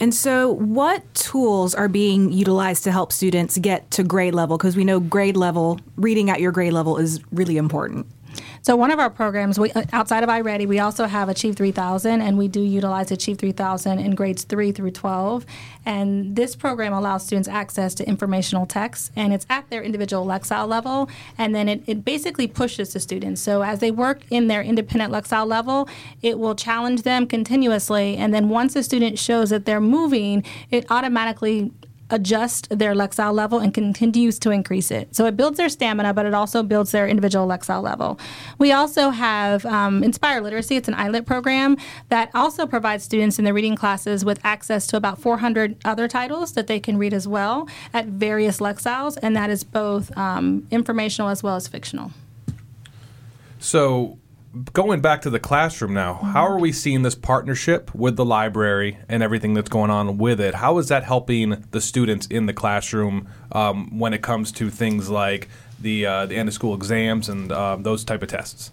And 0.00 0.14
so, 0.14 0.52
what 0.52 1.02
tools 1.14 1.74
are 1.74 1.88
being 1.88 2.30
utilized 2.30 2.84
to 2.84 2.92
help 2.92 3.12
students 3.12 3.56
get 3.58 3.90
to 3.92 4.04
grade 4.04 4.34
level? 4.34 4.58
Because 4.58 4.76
we 4.76 4.84
know 4.84 5.00
grade 5.00 5.36
level, 5.36 5.80
reading 5.96 6.30
at 6.30 6.40
your 6.40 6.52
grade 6.52 6.72
level 6.72 6.98
is 6.98 7.20
really 7.32 7.56
important. 7.56 8.06
So 8.68 8.76
one 8.76 8.90
of 8.90 8.98
our 8.98 9.08
programs, 9.08 9.58
we, 9.58 9.72
uh, 9.72 9.84
outside 9.94 10.22
of 10.22 10.28
iReady, 10.28 10.68
we 10.68 10.78
also 10.78 11.06
have 11.06 11.30
Achieve 11.30 11.56
3000, 11.56 12.20
and 12.20 12.36
we 12.36 12.48
do 12.48 12.60
utilize 12.60 13.10
Achieve 13.10 13.38
3000 13.38 13.98
in 13.98 14.14
grades 14.14 14.44
3 14.44 14.72
through 14.72 14.90
12. 14.90 15.46
And 15.86 16.36
this 16.36 16.54
program 16.54 16.92
allows 16.92 17.24
students 17.24 17.48
access 17.48 17.94
to 17.94 18.06
informational 18.06 18.66
text, 18.66 19.10
and 19.16 19.32
it's 19.32 19.46
at 19.48 19.70
their 19.70 19.82
individual 19.82 20.26
Lexile 20.26 20.68
level, 20.68 21.08
and 21.38 21.54
then 21.54 21.66
it, 21.66 21.82
it 21.86 22.04
basically 22.04 22.46
pushes 22.46 22.92
the 22.92 23.00
students. 23.00 23.40
So 23.40 23.62
as 23.62 23.78
they 23.78 23.90
work 23.90 24.20
in 24.28 24.48
their 24.48 24.60
independent 24.60 25.14
Lexile 25.14 25.46
level, 25.46 25.88
it 26.20 26.38
will 26.38 26.54
challenge 26.54 27.04
them 27.04 27.26
continuously, 27.26 28.18
and 28.18 28.34
then 28.34 28.50
once 28.50 28.76
a 28.76 28.82
student 28.82 29.18
shows 29.18 29.48
that 29.48 29.64
they're 29.64 29.80
moving, 29.80 30.44
it 30.70 30.84
automatically 30.90 31.72
adjust 32.10 32.68
their 32.70 32.94
Lexile 32.94 33.34
level 33.34 33.58
and 33.58 33.72
continues 33.74 34.38
to 34.40 34.50
increase 34.50 34.90
it. 34.90 35.14
So 35.14 35.26
it 35.26 35.36
builds 35.36 35.58
their 35.58 35.68
stamina, 35.68 36.14
but 36.14 36.26
it 36.26 36.34
also 36.34 36.62
builds 36.62 36.92
their 36.92 37.06
individual 37.06 37.46
Lexile 37.46 37.82
level. 37.82 38.18
We 38.58 38.72
also 38.72 39.10
have 39.10 39.64
um, 39.66 40.02
Inspire 40.02 40.40
Literacy. 40.40 40.76
It's 40.76 40.88
an 40.88 40.94
ILIT 40.94 41.26
program 41.26 41.76
that 42.08 42.30
also 42.34 42.66
provides 42.66 43.04
students 43.04 43.38
in 43.38 43.44
the 43.44 43.52
reading 43.52 43.76
classes 43.76 44.24
with 44.24 44.40
access 44.44 44.86
to 44.88 44.96
about 44.96 45.18
400 45.18 45.76
other 45.84 46.08
titles 46.08 46.52
that 46.52 46.66
they 46.66 46.80
can 46.80 46.96
read 46.98 47.12
as 47.12 47.28
well 47.28 47.68
at 47.92 48.06
various 48.06 48.58
Lexiles, 48.58 49.18
and 49.22 49.36
that 49.36 49.50
is 49.50 49.64
both 49.64 50.16
um, 50.16 50.66
informational 50.70 51.28
as 51.28 51.42
well 51.42 51.56
as 51.56 51.68
fictional. 51.68 52.12
So, 53.58 54.18
going 54.72 55.00
back 55.00 55.22
to 55.22 55.30
the 55.30 55.38
classroom 55.38 55.92
now, 55.92 56.14
how 56.14 56.46
are 56.46 56.58
we 56.58 56.72
seeing 56.72 57.02
this 57.02 57.14
partnership 57.14 57.94
with 57.94 58.16
the 58.16 58.24
library 58.24 58.98
and 59.08 59.22
everything 59.22 59.54
that's 59.54 59.68
going 59.68 59.90
on 59.90 60.18
with 60.18 60.40
it? 60.40 60.54
How 60.54 60.78
is 60.78 60.88
that 60.88 61.04
helping 61.04 61.64
the 61.70 61.80
students 61.80 62.26
in 62.26 62.46
the 62.46 62.52
classroom 62.52 63.28
um, 63.52 63.98
when 63.98 64.14
it 64.14 64.22
comes 64.22 64.52
to 64.52 64.70
things 64.70 65.08
like 65.10 65.48
the 65.80 66.06
uh, 66.06 66.26
the 66.26 66.36
end 66.36 66.48
of 66.48 66.54
school 66.54 66.74
exams 66.74 67.28
and 67.28 67.52
uh, 67.52 67.76
those 67.78 68.04
type 68.04 68.22
of 68.22 68.28
tests? 68.28 68.70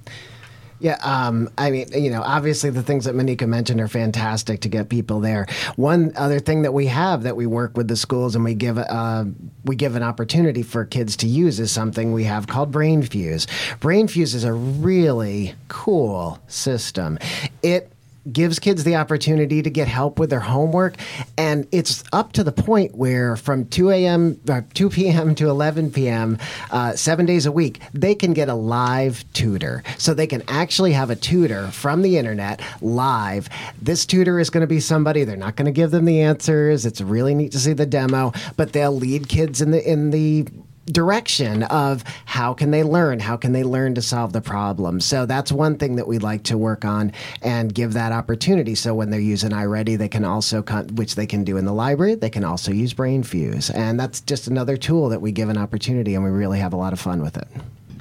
Yeah, 0.85 0.99
um, 1.01 1.49
I 1.57 1.71
mean, 1.71 1.87
you 1.95 2.11
know, 2.11 2.21
obviously 2.21 2.69
the 2.69 2.83
things 2.83 3.05
that 3.05 3.15
Monika 3.15 3.47
mentioned 3.47 3.81
are 3.81 3.87
fantastic 3.87 4.59
to 4.59 4.69
get 4.69 4.87
people 4.87 5.19
there. 5.19 5.47
One 5.77 6.13
other 6.15 6.39
thing 6.39 6.61
that 6.61 6.73
we 6.75 6.85
have 6.85 7.23
that 7.23 7.35
we 7.35 7.47
work 7.47 7.75
with 7.75 7.87
the 7.87 7.95
schools 7.95 8.35
and 8.35 8.45
we 8.45 8.53
give 8.53 8.77
uh, 8.77 9.25
we 9.63 9.75
give 9.75 9.95
an 9.95 10.03
opportunity 10.03 10.61
for 10.61 10.85
kids 10.85 11.17
to 11.17 11.27
use 11.27 11.59
is 11.59 11.71
something 11.71 12.13
we 12.13 12.25
have 12.25 12.45
called 12.45 12.71
Brainfuse. 12.71 13.47
Brain 13.79 14.07
Fuse 14.07 14.35
is 14.35 14.43
a 14.43 14.53
really 14.53 15.55
cool 15.69 16.37
system. 16.45 17.17
It 17.63 17.91
gives 18.31 18.59
kids 18.59 18.83
the 18.83 18.95
opportunity 18.95 19.61
to 19.61 19.69
get 19.69 19.87
help 19.87 20.19
with 20.19 20.29
their 20.29 20.39
homework. 20.39 20.95
And 21.37 21.67
it's 21.71 22.03
up 22.11 22.33
to 22.33 22.43
the 22.43 22.51
point 22.51 22.95
where 22.95 23.35
from 23.35 23.65
2 23.65 23.91
a.m 23.91 24.39
uh, 24.49 24.61
2 24.73 24.89
p.m 24.89 25.35
to 25.35 25.49
11 25.49 25.91
p.m 25.91 26.37
uh, 26.71 26.93
seven 26.93 27.25
days 27.25 27.45
a 27.45 27.51
week 27.51 27.81
they 27.93 28.15
can 28.15 28.33
get 28.33 28.49
a 28.49 28.53
live 28.53 29.23
tutor. 29.33 29.83
So 29.97 30.13
they 30.13 30.27
can 30.27 30.43
actually 30.47 30.93
have 30.93 31.09
a 31.09 31.15
tutor 31.15 31.67
from 31.67 32.01
the 32.01 32.17
internet 32.17 32.61
live. 32.81 33.49
This 33.81 34.05
tutor 34.05 34.39
is 34.39 34.49
going 34.49 34.61
to 34.61 34.67
be 34.67 34.79
somebody 34.79 35.23
they're 35.23 35.37
not 35.37 35.55
going 35.55 35.65
to 35.65 35.71
give 35.71 35.91
them 35.91 36.05
the 36.05 36.21
answers 36.21 36.85
it's 36.85 37.01
really 37.01 37.35
neat 37.35 37.51
to 37.51 37.59
see 37.59 37.73
the 37.73 37.85
demo 37.85 38.31
but 38.57 38.73
they'll 38.73 38.95
lead 38.95 39.27
kids 39.27 39.61
in 39.61 39.71
the 39.71 39.91
in 39.91 40.11
the 40.11 40.45
direction 40.87 41.63
of 41.63 42.03
how 42.25 42.53
can 42.53 42.69
they 42.71 42.83
learn 42.83 43.19
how 43.19 43.35
can 43.35 43.53
they 43.53 43.63
learn 43.63 43.95
to 43.95 44.01
solve 44.01 44.33
the 44.33 44.41
problem 44.41 44.99
so 44.99 45.25
that's 45.25 45.51
one 45.51 45.77
thing 45.77 45.95
that 45.95 46.07
we'd 46.07 46.21
like 46.21 46.43
to 46.43 46.57
work 46.57 46.85
on 46.85 47.11
and 47.41 47.73
give 47.73 47.93
that 47.93 48.11
opportunity 48.11 48.75
so 48.75 48.93
when 48.93 49.09
they're 49.09 49.19
using 49.19 49.49
iready 49.51 49.97
they 49.97 50.07
can 50.07 50.23
also 50.23 50.61
con- 50.61 50.87
which 50.95 51.15
they 51.15 51.25
can 51.25 51.43
do 51.43 51.57
in 51.57 51.65
the 51.65 51.73
library 51.73 52.13
they 52.13 52.29
can 52.29 52.43
also 52.43 52.71
use 52.71 52.93
Brainfuse 52.93 53.73
and 53.73 53.99
that's 53.99 54.21
just 54.21 54.47
another 54.47 54.77
tool 54.77 55.09
that 55.09 55.21
we 55.21 55.31
give 55.31 55.49
an 55.49 55.57
opportunity 55.57 56.13
and 56.13 56.23
we 56.23 56.29
really 56.29 56.59
have 56.59 56.73
a 56.73 56.77
lot 56.77 56.93
of 56.93 56.99
fun 56.99 57.21
with 57.23 57.35
it 57.35 57.47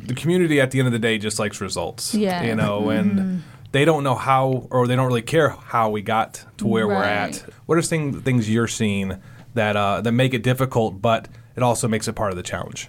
The 0.07 0.14
community 0.14 0.61
at 0.61 0.71
the 0.71 0.79
end 0.79 0.87
of 0.87 0.93
the 0.93 0.99
day 0.99 1.17
just 1.17 1.38
likes 1.38 1.62
results. 1.62 2.14
Yeah. 2.14 2.43
You 2.43 2.55
know, 2.55 2.91
and 2.91 3.43
they 3.73 3.87
don't 3.87 4.05
know 4.05 4.14
how 4.14 4.69
or 4.71 4.87
they 4.87 4.95
don't 4.97 5.07
really 5.07 5.23
care 5.23 5.49
how 5.49 5.88
we 5.88 6.03
got 6.03 6.45
to 6.59 6.67
where 6.67 6.87
we're 6.87 7.03
at. 7.03 7.37
What 7.64 7.79
are 7.79 7.83
thing, 7.83 8.21
things 8.21 8.50
you're 8.50 8.69
seeing 8.69 9.23
that 9.55 9.76
uh, 9.76 10.03
that 10.03 10.12
make 10.12 10.35
it 10.35 10.43
difficult, 10.43 11.00
but 11.00 11.29
it 11.57 11.63
also 11.63 11.89
makes 11.89 12.09
it 12.09 12.15
part 12.15 12.31
of 12.31 12.37
the 12.37 12.43
challenge? 12.43 12.89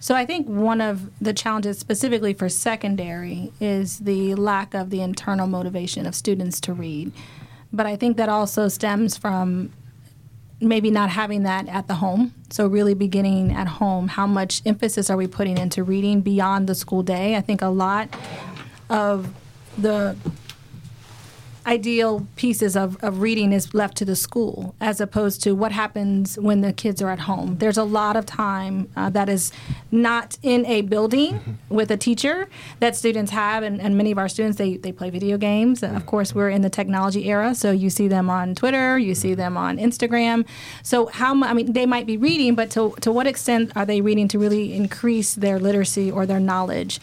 So 0.00 0.14
I 0.14 0.26
think 0.26 0.46
one 0.46 0.82
of 0.82 1.10
the 1.18 1.32
challenges 1.32 1.78
specifically 1.78 2.34
for 2.34 2.48
secondary 2.50 3.52
is 3.58 4.00
the 4.00 4.34
lack 4.34 4.74
of 4.74 4.90
the 4.90 5.00
internal 5.00 5.46
motivation 5.46 6.04
of 6.04 6.14
students 6.14 6.60
to 6.60 6.74
read. 6.74 7.10
But 7.72 7.86
I 7.86 7.96
think 7.96 8.18
that 8.18 8.28
also 8.28 8.68
stems 8.68 9.16
from 9.16 9.72
maybe 10.60 10.90
not 10.90 11.10
having 11.10 11.42
that 11.44 11.68
at 11.68 11.88
the 11.88 11.94
home. 11.94 12.34
So 12.50 12.66
really 12.66 12.94
beginning 12.94 13.52
at 13.52 13.66
home, 13.66 14.08
how 14.08 14.26
much 14.26 14.62
emphasis 14.66 15.10
are 15.10 15.16
we 15.16 15.26
putting 15.26 15.58
into 15.58 15.82
reading 15.82 16.20
beyond 16.20 16.68
the 16.68 16.74
school 16.74 17.02
day? 17.02 17.36
I 17.36 17.40
think 17.40 17.62
a 17.62 17.68
lot 17.68 18.08
of 18.90 19.32
the 19.78 20.16
ideal 21.66 22.26
pieces 22.36 22.76
of, 22.76 23.02
of 23.02 23.20
reading 23.20 23.52
is 23.52 23.72
left 23.74 23.96
to 23.96 24.04
the 24.04 24.16
school 24.16 24.74
as 24.80 25.00
opposed 25.00 25.42
to 25.42 25.52
what 25.52 25.72
happens 25.72 26.38
when 26.38 26.60
the 26.60 26.72
kids 26.72 27.00
are 27.00 27.10
at 27.10 27.20
home. 27.20 27.56
There's 27.58 27.78
a 27.78 27.84
lot 27.84 28.16
of 28.16 28.26
time 28.26 28.88
uh, 28.96 29.10
that 29.10 29.28
is 29.28 29.52
not 29.90 30.38
in 30.42 30.66
a 30.66 30.82
building 30.82 31.34
mm-hmm. 31.34 31.74
with 31.74 31.90
a 31.90 31.96
teacher 31.96 32.48
that 32.80 32.96
students 32.96 33.30
have, 33.30 33.62
and, 33.62 33.80
and 33.80 33.96
many 33.96 34.10
of 34.10 34.18
our 34.18 34.28
students, 34.28 34.58
they, 34.58 34.76
they 34.76 34.92
play 34.92 35.10
video 35.10 35.38
games. 35.38 35.82
Of 35.82 35.90
mm-hmm. 35.90 36.06
course, 36.06 36.34
we're 36.34 36.50
in 36.50 36.62
the 36.62 36.70
technology 36.70 37.28
era, 37.30 37.54
so 37.54 37.70
you 37.70 37.90
see 37.90 38.08
them 38.08 38.28
on 38.28 38.54
Twitter, 38.54 38.98
you 38.98 39.14
see 39.14 39.30
mm-hmm. 39.30 39.38
them 39.38 39.56
on 39.56 39.78
Instagram. 39.78 40.46
So 40.82 41.06
how, 41.06 41.42
I 41.42 41.52
mean, 41.54 41.72
they 41.72 41.86
might 41.86 42.06
be 42.06 42.16
reading, 42.16 42.54
but 42.54 42.70
to, 42.72 42.94
to 43.00 43.10
what 43.10 43.26
extent 43.26 43.72
are 43.76 43.86
they 43.86 44.00
reading 44.00 44.28
to 44.28 44.38
really 44.38 44.74
increase 44.74 45.34
their 45.34 45.58
literacy 45.58 46.10
or 46.10 46.26
their 46.26 46.40
knowledge? 46.40 47.00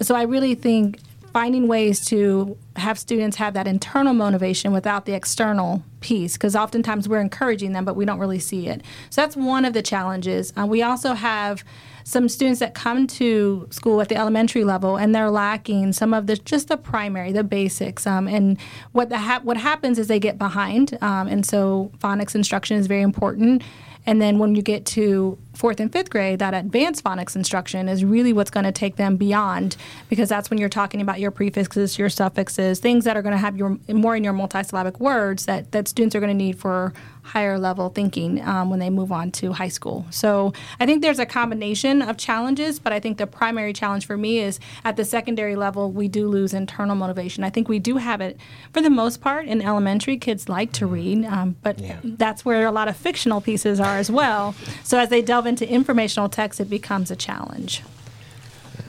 So 0.00 0.14
I 0.14 0.22
really 0.22 0.54
think 0.54 0.98
finding 1.34 1.68
ways 1.68 2.02
to 2.06 2.56
have 2.76 2.98
students 2.98 3.36
have 3.36 3.52
that 3.52 3.66
internal 3.66 4.14
motivation 4.14 4.72
without 4.72 5.04
the 5.04 5.12
external 5.12 5.82
piece 6.00 6.34
because 6.34 6.56
oftentimes 6.56 7.08
we're 7.08 7.20
encouraging 7.20 7.72
them 7.72 7.84
but 7.84 7.94
we 7.94 8.06
don't 8.06 8.18
really 8.18 8.38
see 8.38 8.68
it 8.68 8.80
so 9.10 9.20
that's 9.20 9.36
one 9.36 9.66
of 9.66 9.74
the 9.74 9.82
challenges 9.82 10.52
uh, 10.56 10.64
we 10.64 10.80
also 10.82 11.12
have 11.12 11.62
some 12.04 12.28
students 12.28 12.60
that 12.60 12.74
come 12.74 13.06
to 13.06 13.66
school 13.70 14.00
at 14.00 14.08
the 14.08 14.16
elementary 14.16 14.62
level 14.62 14.96
and 14.96 15.14
they're 15.14 15.30
lacking 15.30 15.92
some 15.92 16.14
of 16.14 16.26
the 16.26 16.36
just 16.36 16.68
the 16.68 16.76
primary, 16.76 17.32
the 17.32 17.42
basics. 17.42 18.06
Um, 18.06 18.28
and 18.28 18.58
what 18.92 19.08
the 19.08 19.18
ha- 19.18 19.40
what 19.42 19.56
happens 19.56 19.98
is 19.98 20.06
they 20.06 20.20
get 20.20 20.38
behind, 20.38 20.96
um, 21.00 21.26
and 21.26 21.44
so 21.44 21.90
phonics 21.98 22.34
instruction 22.34 22.76
is 22.76 22.86
very 22.86 23.02
important. 23.02 23.62
And 24.06 24.20
then 24.20 24.38
when 24.38 24.54
you 24.54 24.62
get 24.62 24.84
to 24.86 25.38
fourth 25.54 25.80
and 25.80 25.92
fifth 25.92 26.10
grade, 26.10 26.40
that 26.40 26.52
advanced 26.52 27.04
phonics 27.04 27.36
instruction 27.36 27.88
is 27.88 28.04
really 28.04 28.32
what's 28.32 28.50
going 28.50 28.64
to 28.64 28.72
take 28.72 28.96
them 28.96 29.16
beyond 29.16 29.76
because 30.08 30.28
that's 30.28 30.50
when 30.50 30.58
you're 30.58 30.68
talking 30.68 31.00
about 31.00 31.20
your 31.20 31.30
prefixes, 31.30 31.98
your 31.98 32.08
suffixes, 32.08 32.80
things 32.80 33.04
that 33.04 33.16
are 33.16 33.22
going 33.22 33.32
to 33.32 33.38
have 33.38 33.56
your 33.56 33.78
more 33.88 34.16
in 34.16 34.24
your 34.24 34.32
multisyllabic 34.32 34.98
words 34.98 35.46
that, 35.46 35.72
that 35.72 35.88
students 35.88 36.14
are 36.14 36.20
going 36.20 36.36
to 36.36 36.44
need 36.44 36.58
for 36.58 36.92
higher 37.22 37.58
level 37.58 37.88
thinking 37.88 38.42
um, 38.42 38.68
when 38.68 38.78
they 38.78 38.90
move 38.90 39.10
on 39.10 39.30
to 39.30 39.52
high 39.52 39.68
school. 39.68 40.04
So 40.10 40.52
I 40.78 40.84
think 40.84 41.00
there's 41.00 41.18
a 41.18 41.24
combination 41.24 42.02
of 42.02 42.18
challenges, 42.18 42.78
but 42.78 42.92
I 42.92 43.00
think 43.00 43.16
the 43.16 43.26
primary 43.26 43.72
challenge 43.72 44.06
for 44.06 44.18
me 44.18 44.40
is 44.40 44.60
at 44.84 44.96
the 44.96 45.04
secondary 45.06 45.56
level, 45.56 45.90
we 45.90 46.06
do 46.06 46.28
lose 46.28 46.52
internal 46.52 46.94
motivation. 46.94 47.42
I 47.42 47.48
think 47.48 47.66
we 47.66 47.78
do 47.78 47.96
have 47.96 48.20
it 48.20 48.38
for 48.74 48.82
the 48.82 48.90
most 48.90 49.22
part 49.22 49.46
in 49.46 49.62
elementary. 49.62 50.18
Kids 50.18 50.50
like 50.50 50.72
to 50.72 50.86
read, 50.86 51.24
um, 51.24 51.56
but 51.62 51.78
yeah. 51.80 51.98
that's 52.04 52.44
where 52.44 52.66
a 52.66 52.72
lot 52.72 52.88
of 52.88 52.96
fictional 52.96 53.40
pieces 53.40 53.80
are 53.80 53.93
as 53.96 54.10
well. 54.10 54.54
So 54.82 54.98
as 54.98 55.08
they 55.08 55.22
delve 55.22 55.46
into 55.46 55.68
informational 55.68 56.28
text, 56.28 56.60
it 56.60 56.70
becomes 56.70 57.10
a 57.10 57.16
challenge. 57.16 57.82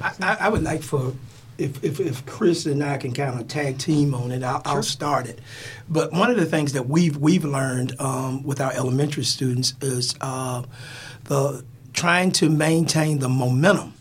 I, 0.02 0.38
I 0.42 0.50
would 0.50 0.64
like 0.64 0.84
for 0.84 1.14
if, 1.58 1.84
if, 1.84 2.00
if, 2.00 2.26
Chris 2.26 2.66
and 2.66 2.84
I 2.84 2.98
can 2.98 3.14
kind 3.14 3.40
of 3.40 3.48
tag 3.48 3.78
team 3.78 4.14
on 4.14 4.32
it, 4.32 4.44
I'll, 4.44 4.62
sure. 4.62 4.76
I'll, 4.76 4.84
start 4.84 5.26
it. 5.28 5.40
But 5.88 6.12
one 6.12 6.30
of 6.30 6.36
the 6.36 6.46
things 6.46 6.74
that 6.74 6.88
we've 6.90 7.16
we've 7.16 7.46
learned 7.46 8.00
um, 8.00 8.44
with 8.44 8.60
our 8.60 8.74
elementary 8.74 9.24
students 9.24 9.74
is 9.82 10.16
uh, 10.22 10.64
the 11.26 11.64
trying 11.94 12.32
to 12.34 12.50
maintain 12.50 13.20
the 13.20 13.30
momentum 13.30 13.95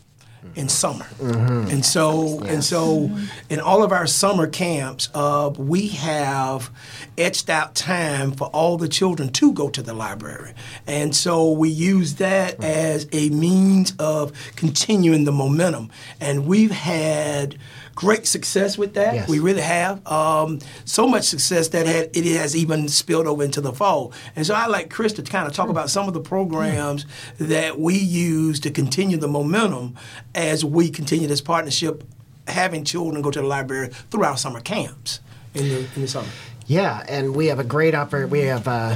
in 0.55 0.69
summer. 0.69 1.05
Mm-hmm. 1.19 1.69
And 1.69 1.85
so 1.85 2.39
yes. 2.41 2.53
and 2.53 2.63
so 2.63 3.11
in 3.49 3.59
all 3.59 3.83
of 3.83 3.91
our 3.91 4.07
summer 4.07 4.47
camps, 4.47 5.09
uh, 5.13 5.51
we 5.57 5.89
have 5.89 6.71
etched 7.17 7.49
out 7.49 7.75
time 7.75 8.31
for 8.31 8.47
all 8.47 8.77
the 8.77 8.87
children 8.87 9.29
to 9.33 9.51
go 9.53 9.69
to 9.69 9.81
the 9.81 9.93
library. 9.93 10.53
And 10.87 11.15
so 11.15 11.51
we 11.51 11.69
use 11.69 12.15
that 12.15 12.63
as 12.63 13.07
a 13.11 13.29
means 13.29 13.93
of 13.99 14.31
continuing 14.55 15.25
the 15.25 15.31
momentum. 15.31 15.91
And 16.19 16.45
we've 16.45 16.71
had 16.71 17.57
great 17.95 18.27
success 18.27 18.77
with 18.77 18.93
that. 18.93 19.13
Yes. 19.15 19.29
We 19.29 19.39
really 19.39 19.61
have. 19.61 20.05
Um, 20.05 20.59
so 20.83 21.07
much 21.07 21.23
success 21.23 21.69
that 21.69 21.87
had, 21.87 22.15
it 22.15 22.25
has 22.37 22.55
even 22.55 22.89
spilled 22.89 23.25
over 23.25 23.43
into 23.43 23.61
the 23.61 23.71
fall. 23.71 24.11
And 24.35 24.45
so 24.45 24.53
I 24.53 24.67
like 24.67 24.89
Chris 24.89 25.13
to 25.13 25.23
kind 25.23 25.47
of 25.47 25.53
talk 25.53 25.69
about 25.69 25.89
some 25.89 26.07
of 26.07 26.13
the 26.13 26.19
programs 26.19 27.05
that 27.37 27.79
we 27.79 27.97
use 27.97 28.59
to 28.61 28.71
continue 28.71 29.17
the 29.17 29.29
momentum 29.29 29.95
as 30.35 30.63
we 30.65 30.89
continue 30.89 31.27
this 31.27 31.41
partnership, 31.41 32.03
having 32.47 32.83
children 32.83 33.21
go 33.21 33.31
to 33.31 33.41
the 33.41 33.47
library 33.47 33.89
throughout 34.11 34.39
summer 34.39 34.59
camps 34.59 35.21
in 35.53 35.69
the, 35.69 35.87
in 35.95 36.01
the 36.01 36.07
summer. 36.07 36.27
Yeah, 36.67 37.03
and 37.07 37.35
we 37.35 37.47
have 37.47 37.59
a 37.59 37.63
great 37.63 37.95
opportunity. 37.95 38.31
We 38.31 38.39
have 38.47 38.67
uh, 38.67 38.95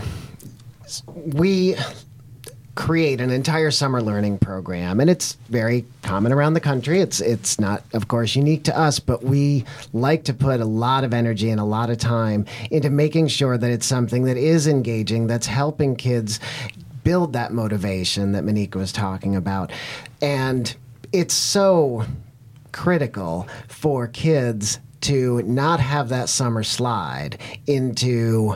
we 1.15 1.75
create 2.79 3.19
an 3.19 3.29
entire 3.29 3.71
summer 3.71 4.01
learning 4.01 4.37
program 4.37 5.01
and 5.01 5.09
it's 5.09 5.33
very 5.49 5.85
common 6.01 6.31
around 6.31 6.53
the 6.53 6.61
country. 6.61 7.01
It's 7.01 7.19
it's 7.19 7.59
not 7.59 7.83
of 7.91 8.07
course 8.07 8.37
unique 8.37 8.63
to 8.63 8.79
us 8.79 9.01
but 9.01 9.21
we 9.21 9.65
like 9.91 10.23
to 10.23 10.33
put 10.33 10.61
a 10.61 10.65
lot 10.65 11.03
of 11.03 11.13
energy 11.13 11.49
and 11.49 11.59
a 11.59 11.65
lot 11.65 11.89
of 11.89 11.97
time 11.97 12.45
into 12.71 12.89
making 12.89 13.27
sure 13.27 13.57
that 13.57 13.69
it's 13.69 13.85
something 13.85 14.23
that 14.23 14.37
is 14.37 14.65
engaging 14.65 15.27
that's 15.27 15.45
helping 15.45 15.97
kids 15.97 16.39
build 17.03 17.33
that 17.33 17.51
motivation 17.51 18.31
that 18.31 18.45
Monika 18.45 18.75
was 18.75 18.93
talking 18.93 19.35
about. 19.35 19.73
And 20.21 20.73
it's 21.11 21.33
so 21.33 22.05
critical 22.71 23.49
for 23.67 24.07
kids 24.07 24.79
to 25.01 25.41
not 25.41 25.81
have 25.81 26.07
that 26.09 26.29
summer 26.29 26.63
slide 26.63 27.39
into 27.67 28.55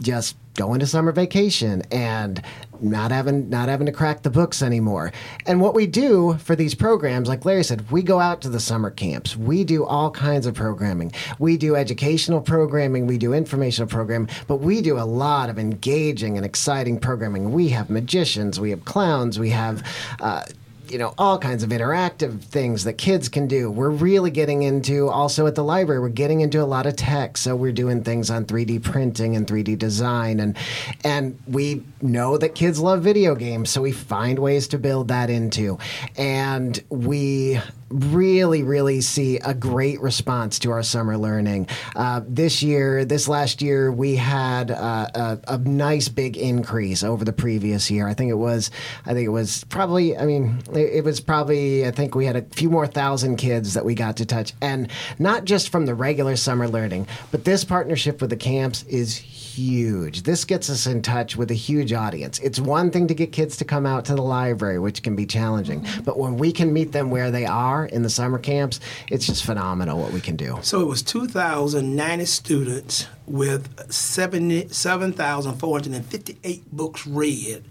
just 0.00 0.36
going 0.56 0.80
to 0.80 0.86
summer 0.86 1.12
vacation 1.12 1.82
and 1.90 2.42
not 2.80 3.10
having 3.10 3.48
not 3.48 3.68
having 3.68 3.86
to 3.86 3.92
crack 3.92 4.22
the 4.22 4.30
books 4.30 4.62
anymore. 4.62 5.12
And 5.46 5.60
what 5.60 5.74
we 5.74 5.86
do 5.86 6.34
for 6.34 6.56
these 6.56 6.74
programs, 6.74 7.28
like 7.28 7.44
Larry 7.44 7.64
said, 7.64 7.90
we 7.90 8.02
go 8.02 8.20
out 8.20 8.40
to 8.42 8.48
the 8.48 8.60
summer 8.60 8.90
camps. 8.90 9.36
We 9.36 9.64
do 9.64 9.84
all 9.84 10.10
kinds 10.10 10.46
of 10.46 10.54
programming. 10.54 11.12
We 11.38 11.56
do 11.56 11.76
educational 11.76 12.40
programming, 12.40 13.06
we 13.06 13.18
do 13.18 13.32
informational 13.32 13.88
programming, 13.88 14.30
but 14.46 14.56
we 14.56 14.80
do 14.80 14.98
a 14.98 15.04
lot 15.04 15.50
of 15.50 15.58
engaging 15.58 16.36
and 16.36 16.44
exciting 16.44 16.98
programming. 16.98 17.52
We 17.52 17.68
have 17.70 17.90
magicians, 17.90 18.60
we 18.60 18.70
have 18.70 18.84
clowns, 18.84 19.38
we 19.38 19.50
have 19.50 19.86
uh, 20.20 20.44
you 20.90 20.98
know 20.98 21.14
all 21.18 21.38
kinds 21.38 21.62
of 21.62 21.70
interactive 21.70 22.42
things 22.42 22.84
that 22.84 22.94
kids 22.94 23.28
can 23.28 23.46
do 23.46 23.70
we're 23.70 23.90
really 23.90 24.30
getting 24.30 24.62
into 24.62 25.08
also 25.08 25.46
at 25.46 25.54
the 25.54 25.64
library 25.64 26.00
we're 26.00 26.08
getting 26.08 26.40
into 26.40 26.62
a 26.62 26.64
lot 26.64 26.86
of 26.86 26.96
tech 26.96 27.36
so 27.36 27.54
we're 27.56 27.72
doing 27.72 28.02
things 28.02 28.30
on 28.30 28.44
3d 28.44 28.82
printing 28.82 29.36
and 29.36 29.46
3d 29.46 29.78
design 29.78 30.40
and 30.40 30.56
and 31.04 31.38
we 31.46 31.82
know 32.02 32.38
that 32.38 32.54
kids 32.54 32.78
love 32.78 33.02
video 33.02 33.34
games 33.34 33.70
so 33.70 33.80
we 33.80 33.92
find 33.92 34.38
ways 34.38 34.68
to 34.68 34.78
build 34.78 35.08
that 35.08 35.30
into 35.30 35.78
and 36.16 36.82
we 36.88 37.60
really, 37.88 38.62
really 38.62 39.00
see 39.00 39.38
a 39.38 39.54
great 39.54 40.00
response 40.00 40.58
to 40.60 40.70
our 40.72 40.82
summer 40.82 41.16
learning. 41.16 41.68
Uh, 41.94 42.20
this 42.26 42.62
year, 42.62 43.04
this 43.04 43.28
last 43.28 43.62
year, 43.62 43.92
we 43.92 44.16
had 44.16 44.70
uh, 44.70 45.06
a, 45.14 45.54
a, 45.54 45.58
nice 45.58 46.08
big 46.08 46.36
increase 46.36 47.04
over 47.04 47.24
the 47.24 47.32
previous 47.32 47.90
year. 47.90 48.08
I 48.08 48.14
think 48.14 48.30
it 48.30 48.36
was, 48.36 48.70
I 49.04 49.12
think 49.12 49.26
it 49.26 49.30
was 49.30 49.64
probably, 49.64 50.16
I 50.16 50.24
mean, 50.24 50.60
it, 50.76 51.04
was 51.04 51.20
probably, 51.20 51.86
I 51.86 51.90
think 51.90 52.14
we 52.14 52.26
had 52.26 52.36
a 52.36 52.42
few 52.42 52.70
more 52.70 52.86
thousand 52.86 53.36
kids 53.36 53.74
that 53.74 53.84
we 53.84 53.94
got 53.94 54.16
to 54.18 54.26
touch, 54.26 54.52
and 54.60 54.88
not 55.18 55.44
just 55.44 55.70
from 55.70 55.86
the 55.86 55.94
regular 55.94 56.36
summer 56.36 56.68
learning, 56.68 57.08
but 57.30 57.44
this 57.44 57.64
partnership 57.64 58.20
with 58.20 58.30
the 58.30 58.36
camps 58.36 58.82
is 58.84 59.16
huge. 59.16 60.22
This 60.22 60.44
gets 60.44 60.70
us 60.70 60.86
in 60.86 61.02
touch 61.02 61.36
with 61.36 61.50
a 61.50 61.54
huge 61.54 61.92
audience. 61.92 62.38
It's 62.40 62.60
one 62.60 62.90
thing 62.90 63.06
to 63.08 63.14
get 63.14 63.32
kids 63.32 63.56
to 63.58 63.64
come 63.64 63.86
out 63.86 64.04
to 64.06 64.14
the 64.14 64.22
library, 64.22 64.78
which 64.78 65.02
can 65.02 65.16
be 65.16 65.26
challenging, 65.26 65.80
mm-hmm. 65.80 66.02
but 66.02 66.18
when 66.18 66.36
we 66.36 66.52
can 66.52 66.72
meet 66.72 66.92
them 66.92 67.10
where 67.10 67.30
they 67.30 67.46
are 67.46 67.86
in 67.86 68.02
the 68.02 68.10
summer 68.10 68.38
camps, 68.38 68.80
it's 69.10 69.26
just 69.26 69.44
phenomenal 69.44 69.98
what 69.98 70.12
we 70.12 70.20
can 70.20 70.36
do. 70.36 70.58
So 70.62 70.80
it 70.80 70.86
was 70.86 71.02
2,090 71.02 72.24
students 72.26 73.06
with 73.26 73.92
7,458 73.92 76.72
books 76.72 77.06
read 77.06 77.64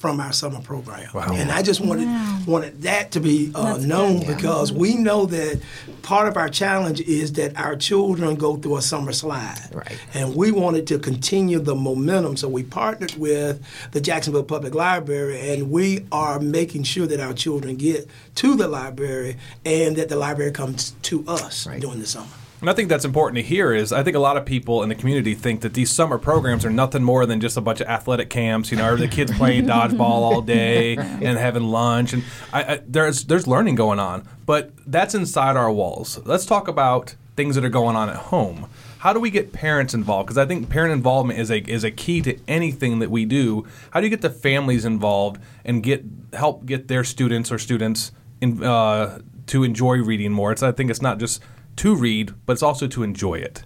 from 0.00 0.18
our 0.18 0.32
summer 0.32 0.62
program. 0.62 1.08
Wow. 1.12 1.28
And 1.34 1.52
I 1.52 1.62
just 1.62 1.80
wanted 1.80 2.06
wow. 2.06 2.40
wanted 2.46 2.82
that 2.82 3.12
to 3.12 3.20
be 3.20 3.52
uh, 3.54 3.76
known 3.76 4.20
good, 4.20 4.34
because 4.34 4.72
we 4.72 4.96
know 4.96 5.26
that 5.26 5.60
part 6.00 6.26
of 6.26 6.38
our 6.38 6.48
challenge 6.48 7.02
is 7.02 7.34
that 7.34 7.54
our 7.56 7.76
children 7.76 8.34
go 8.36 8.56
through 8.56 8.78
a 8.78 8.82
summer 8.82 9.12
slide. 9.12 9.68
Right. 9.72 10.00
And 10.14 10.34
we 10.34 10.52
wanted 10.52 10.86
to 10.86 10.98
continue 10.98 11.58
the 11.58 11.74
momentum, 11.74 12.38
so 12.38 12.48
we 12.48 12.62
partnered 12.62 13.14
with 13.16 13.62
the 13.92 14.00
Jacksonville 14.00 14.42
Public 14.42 14.74
Library, 14.74 15.38
and 15.50 15.70
we 15.70 16.06
are 16.10 16.40
making 16.40 16.84
sure 16.84 17.06
that 17.06 17.20
our 17.20 17.34
children 17.34 17.76
get 17.76 18.08
to 18.36 18.56
the 18.56 18.68
library 18.68 19.36
and 19.66 19.96
that 19.96 20.08
the 20.08 20.16
library 20.16 20.52
comes 20.52 20.92
to 21.02 21.22
us 21.28 21.66
right. 21.66 21.78
during 21.78 22.00
the 22.00 22.06
summer. 22.06 22.26
And 22.60 22.68
I 22.68 22.74
think 22.74 22.88
that's 22.88 23.04
important 23.04 23.36
to 23.36 23.42
hear 23.42 23.72
is 23.72 23.92
I 23.92 24.02
think 24.02 24.16
a 24.16 24.20
lot 24.20 24.36
of 24.36 24.44
people 24.44 24.82
in 24.82 24.88
the 24.90 24.94
community 24.94 25.34
think 25.34 25.62
that 25.62 25.74
these 25.74 25.90
summer 25.90 26.18
programs 26.18 26.64
are 26.64 26.70
nothing 26.70 27.02
more 27.02 27.24
than 27.24 27.40
just 27.40 27.56
a 27.56 27.60
bunch 27.60 27.80
of 27.80 27.88
athletic 27.88 28.28
camps. 28.28 28.70
You 28.70 28.76
know, 28.76 28.84
are 28.84 28.96
the 28.96 29.08
kids 29.08 29.32
playing 29.32 29.66
dodgeball 29.66 30.00
all 30.00 30.42
day 30.42 30.96
and 30.96 31.38
having 31.38 31.64
lunch, 31.64 32.12
and 32.12 32.22
I, 32.52 32.62
I, 32.62 32.80
there's 32.86 33.24
there's 33.24 33.46
learning 33.46 33.76
going 33.76 33.98
on, 33.98 34.28
but 34.44 34.72
that's 34.86 35.14
inside 35.14 35.56
our 35.56 35.72
walls. 35.72 36.20
Let's 36.26 36.44
talk 36.44 36.68
about 36.68 37.14
things 37.36 37.54
that 37.54 37.64
are 37.64 37.70
going 37.70 37.96
on 37.96 38.10
at 38.10 38.16
home. 38.16 38.68
How 38.98 39.14
do 39.14 39.20
we 39.20 39.30
get 39.30 39.54
parents 39.54 39.94
involved? 39.94 40.26
Because 40.26 40.36
I 40.36 40.44
think 40.44 40.68
parent 40.68 40.92
involvement 40.92 41.38
is 41.38 41.50
a 41.50 41.58
is 41.60 41.84
a 41.84 41.90
key 41.90 42.20
to 42.22 42.38
anything 42.46 42.98
that 42.98 43.10
we 43.10 43.24
do. 43.24 43.66
How 43.92 44.00
do 44.00 44.06
you 44.06 44.10
get 44.10 44.20
the 44.20 44.28
families 44.28 44.84
involved 44.84 45.40
and 45.64 45.82
get 45.82 46.04
help 46.34 46.66
get 46.66 46.88
their 46.88 47.04
students 47.04 47.50
or 47.50 47.58
students 47.58 48.12
in, 48.42 48.62
uh, 48.62 49.20
to 49.46 49.64
enjoy 49.64 50.02
reading 50.02 50.32
more? 50.32 50.52
It's 50.52 50.62
I 50.62 50.72
think 50.72 50.90
it's 50.90 51.00
not 51.00 51.18
just 51.18 51.42
to 51.76 51.94
read, 51.94 52.34
but 52.46 52.54
it's 52.54 52.62
also 52.62 52.86
to 52.88 53.02
enjoy 53.02 53.34
it. 53.34 53.62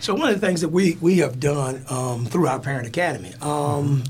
So 0.00 0.14
one 0.14 0.28
of 0.28 0.40
the 0.40 0.46
things 0.46 0.60
that 0.60 0.68
we, 0.68 0.96
we 1.00 1.18
have 1.18 1.40
done 1.40 1.84
um, 1.88 2.24
through 2.24 2.46
our 2.46 2.60
Parent 2.60 2.86
Academy, 2.86 3.32
um, 3.40 4.04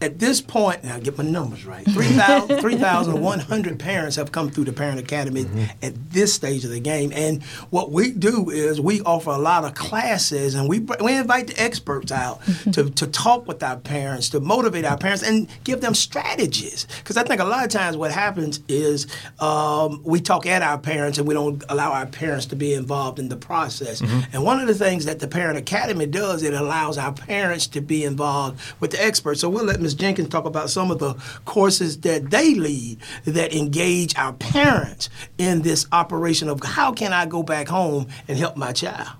at 0.00 0.18
this 0.18 0.40
point, 0.42 0.84
now 0.84 0.98
get 0.98 1.16
my 1.16 1.24
numbers 1.24 1.64
right. 1.64 1.84
3,100 1.86 2.60
3, 3.62 3.76
parents 3.76 4.16
have 4.16 4.30
come 4.30 4.50
through 4.50 4.64
the 4.64 4.72
Parent 4.72 5.00
Academy 5.00 5.44
mm-hmm. 5.44 5.64
at 5.82 6.10
this 6.10 6.34
stage 6.34 6.64
of 6.64 6.70
the 6.70 6.80
game. 6.80 7.12
And 7.14 7.42
what 7.70 7.90
we 7.90 8.10
do 8.10 8.50
is 8.50 8.78
we 8.80 9.00
offer 9.02 9.30
a 9.30 9.38
lot 9.38 9.64
of 9.64 9.74
classes 9.74 10.54
and 10.54 10.68
we, 10.68 10.80
we 11.00 11.16
invite 11.16 11.46
the 11.46 11.60
experts 11.60 12.12
out 12.12 12.42
mm-hmm. 12.42 12.72
to, 12.72 12.90
to 12.90 13.06
talk 13.06 13.48
with 13.48 13.62
our 13.62 13.76
parents, 13.76 14.28
to 14.30 14.40
motivate 14.40 14.84
our 14.84 14.98
parents, 14.98 15.22
and 15.22 15.48
give 15.64 15.80
them 15.80 15.94
strategies. 15.94 16.86
Because 16.98 17.16
I 17.16 17.22
think 17.22 17.40
a 17.40 17.44
lot 17.44 17.64
of 17.64 17.70
times 17.70 17.96
what 17.96 18.12
happens 18.12 18.60
is 18.68 19.06
um, 19.40 20.02
we 20.04 20.20
talk 20.20 20.44
at 20.44 20.60
our 20.60 20.78
parents 20.78 21.16
and 21.16 21.26
we 21.26 21.32
don't 21.32 21.64
allow 21.70 21.92
our 21.92 22.06
parents 22.06 22.44
to 22.46 22.56
be 22.56 22.74
involved 22.74 23.18
in 23.18 23.30
the 23.30 23.36
process. 23.36 24.02
Mm-hmm. 24.02 24.34
And 24.34 24.44
one 24.44 24.60
of 24.60 24.66
the 24.66 24.74
things 24.74 25.06
that 25.06 25.20
the 25.20 25.28
Parent 25.28 25.56
Academy 25.56 26.04
does, 26.06 26.42
it 26.42 26.52
allows 26.52 26.98
our 26.98 27.12
parents 27.12 27.66
to 27.68 27.80
be 27.80 28.04
involved 28.04 28.60
with 28.78 28.90
the 28.90 29.02
experts. 29.02 29.40
So 29.40 29.48
we'll 29.48 29.64
let 29.64 29.85
Ms. 29.86 29.94
Jenkins 29.94 30.28
talk 30.30 30.46
about 30.46 30.68
some 30.68 30.90
of 30.90 30.98
the 30.98 31.14
courses 31.44 32.00
that 32.00 32.30
they 32.30 32.54
lead 32.56 32.98
that 33.24 33.54
engage 33.54 34.16
our 34.16 34.32
parents 34.32 35.08
in 35.38 35.62
this 35.62 35.86
operation 35.92 36.48
of 36.48 36.60
how 36.64 36.90
can 36.90 37.12
I 37.12 37.24
go 37.24 37.44
back 37.44 37.68
home 37.68 38.08
and 38.26 38.36
help 38.36 38.56
my 38.56 38.72
child. 38.72 39.10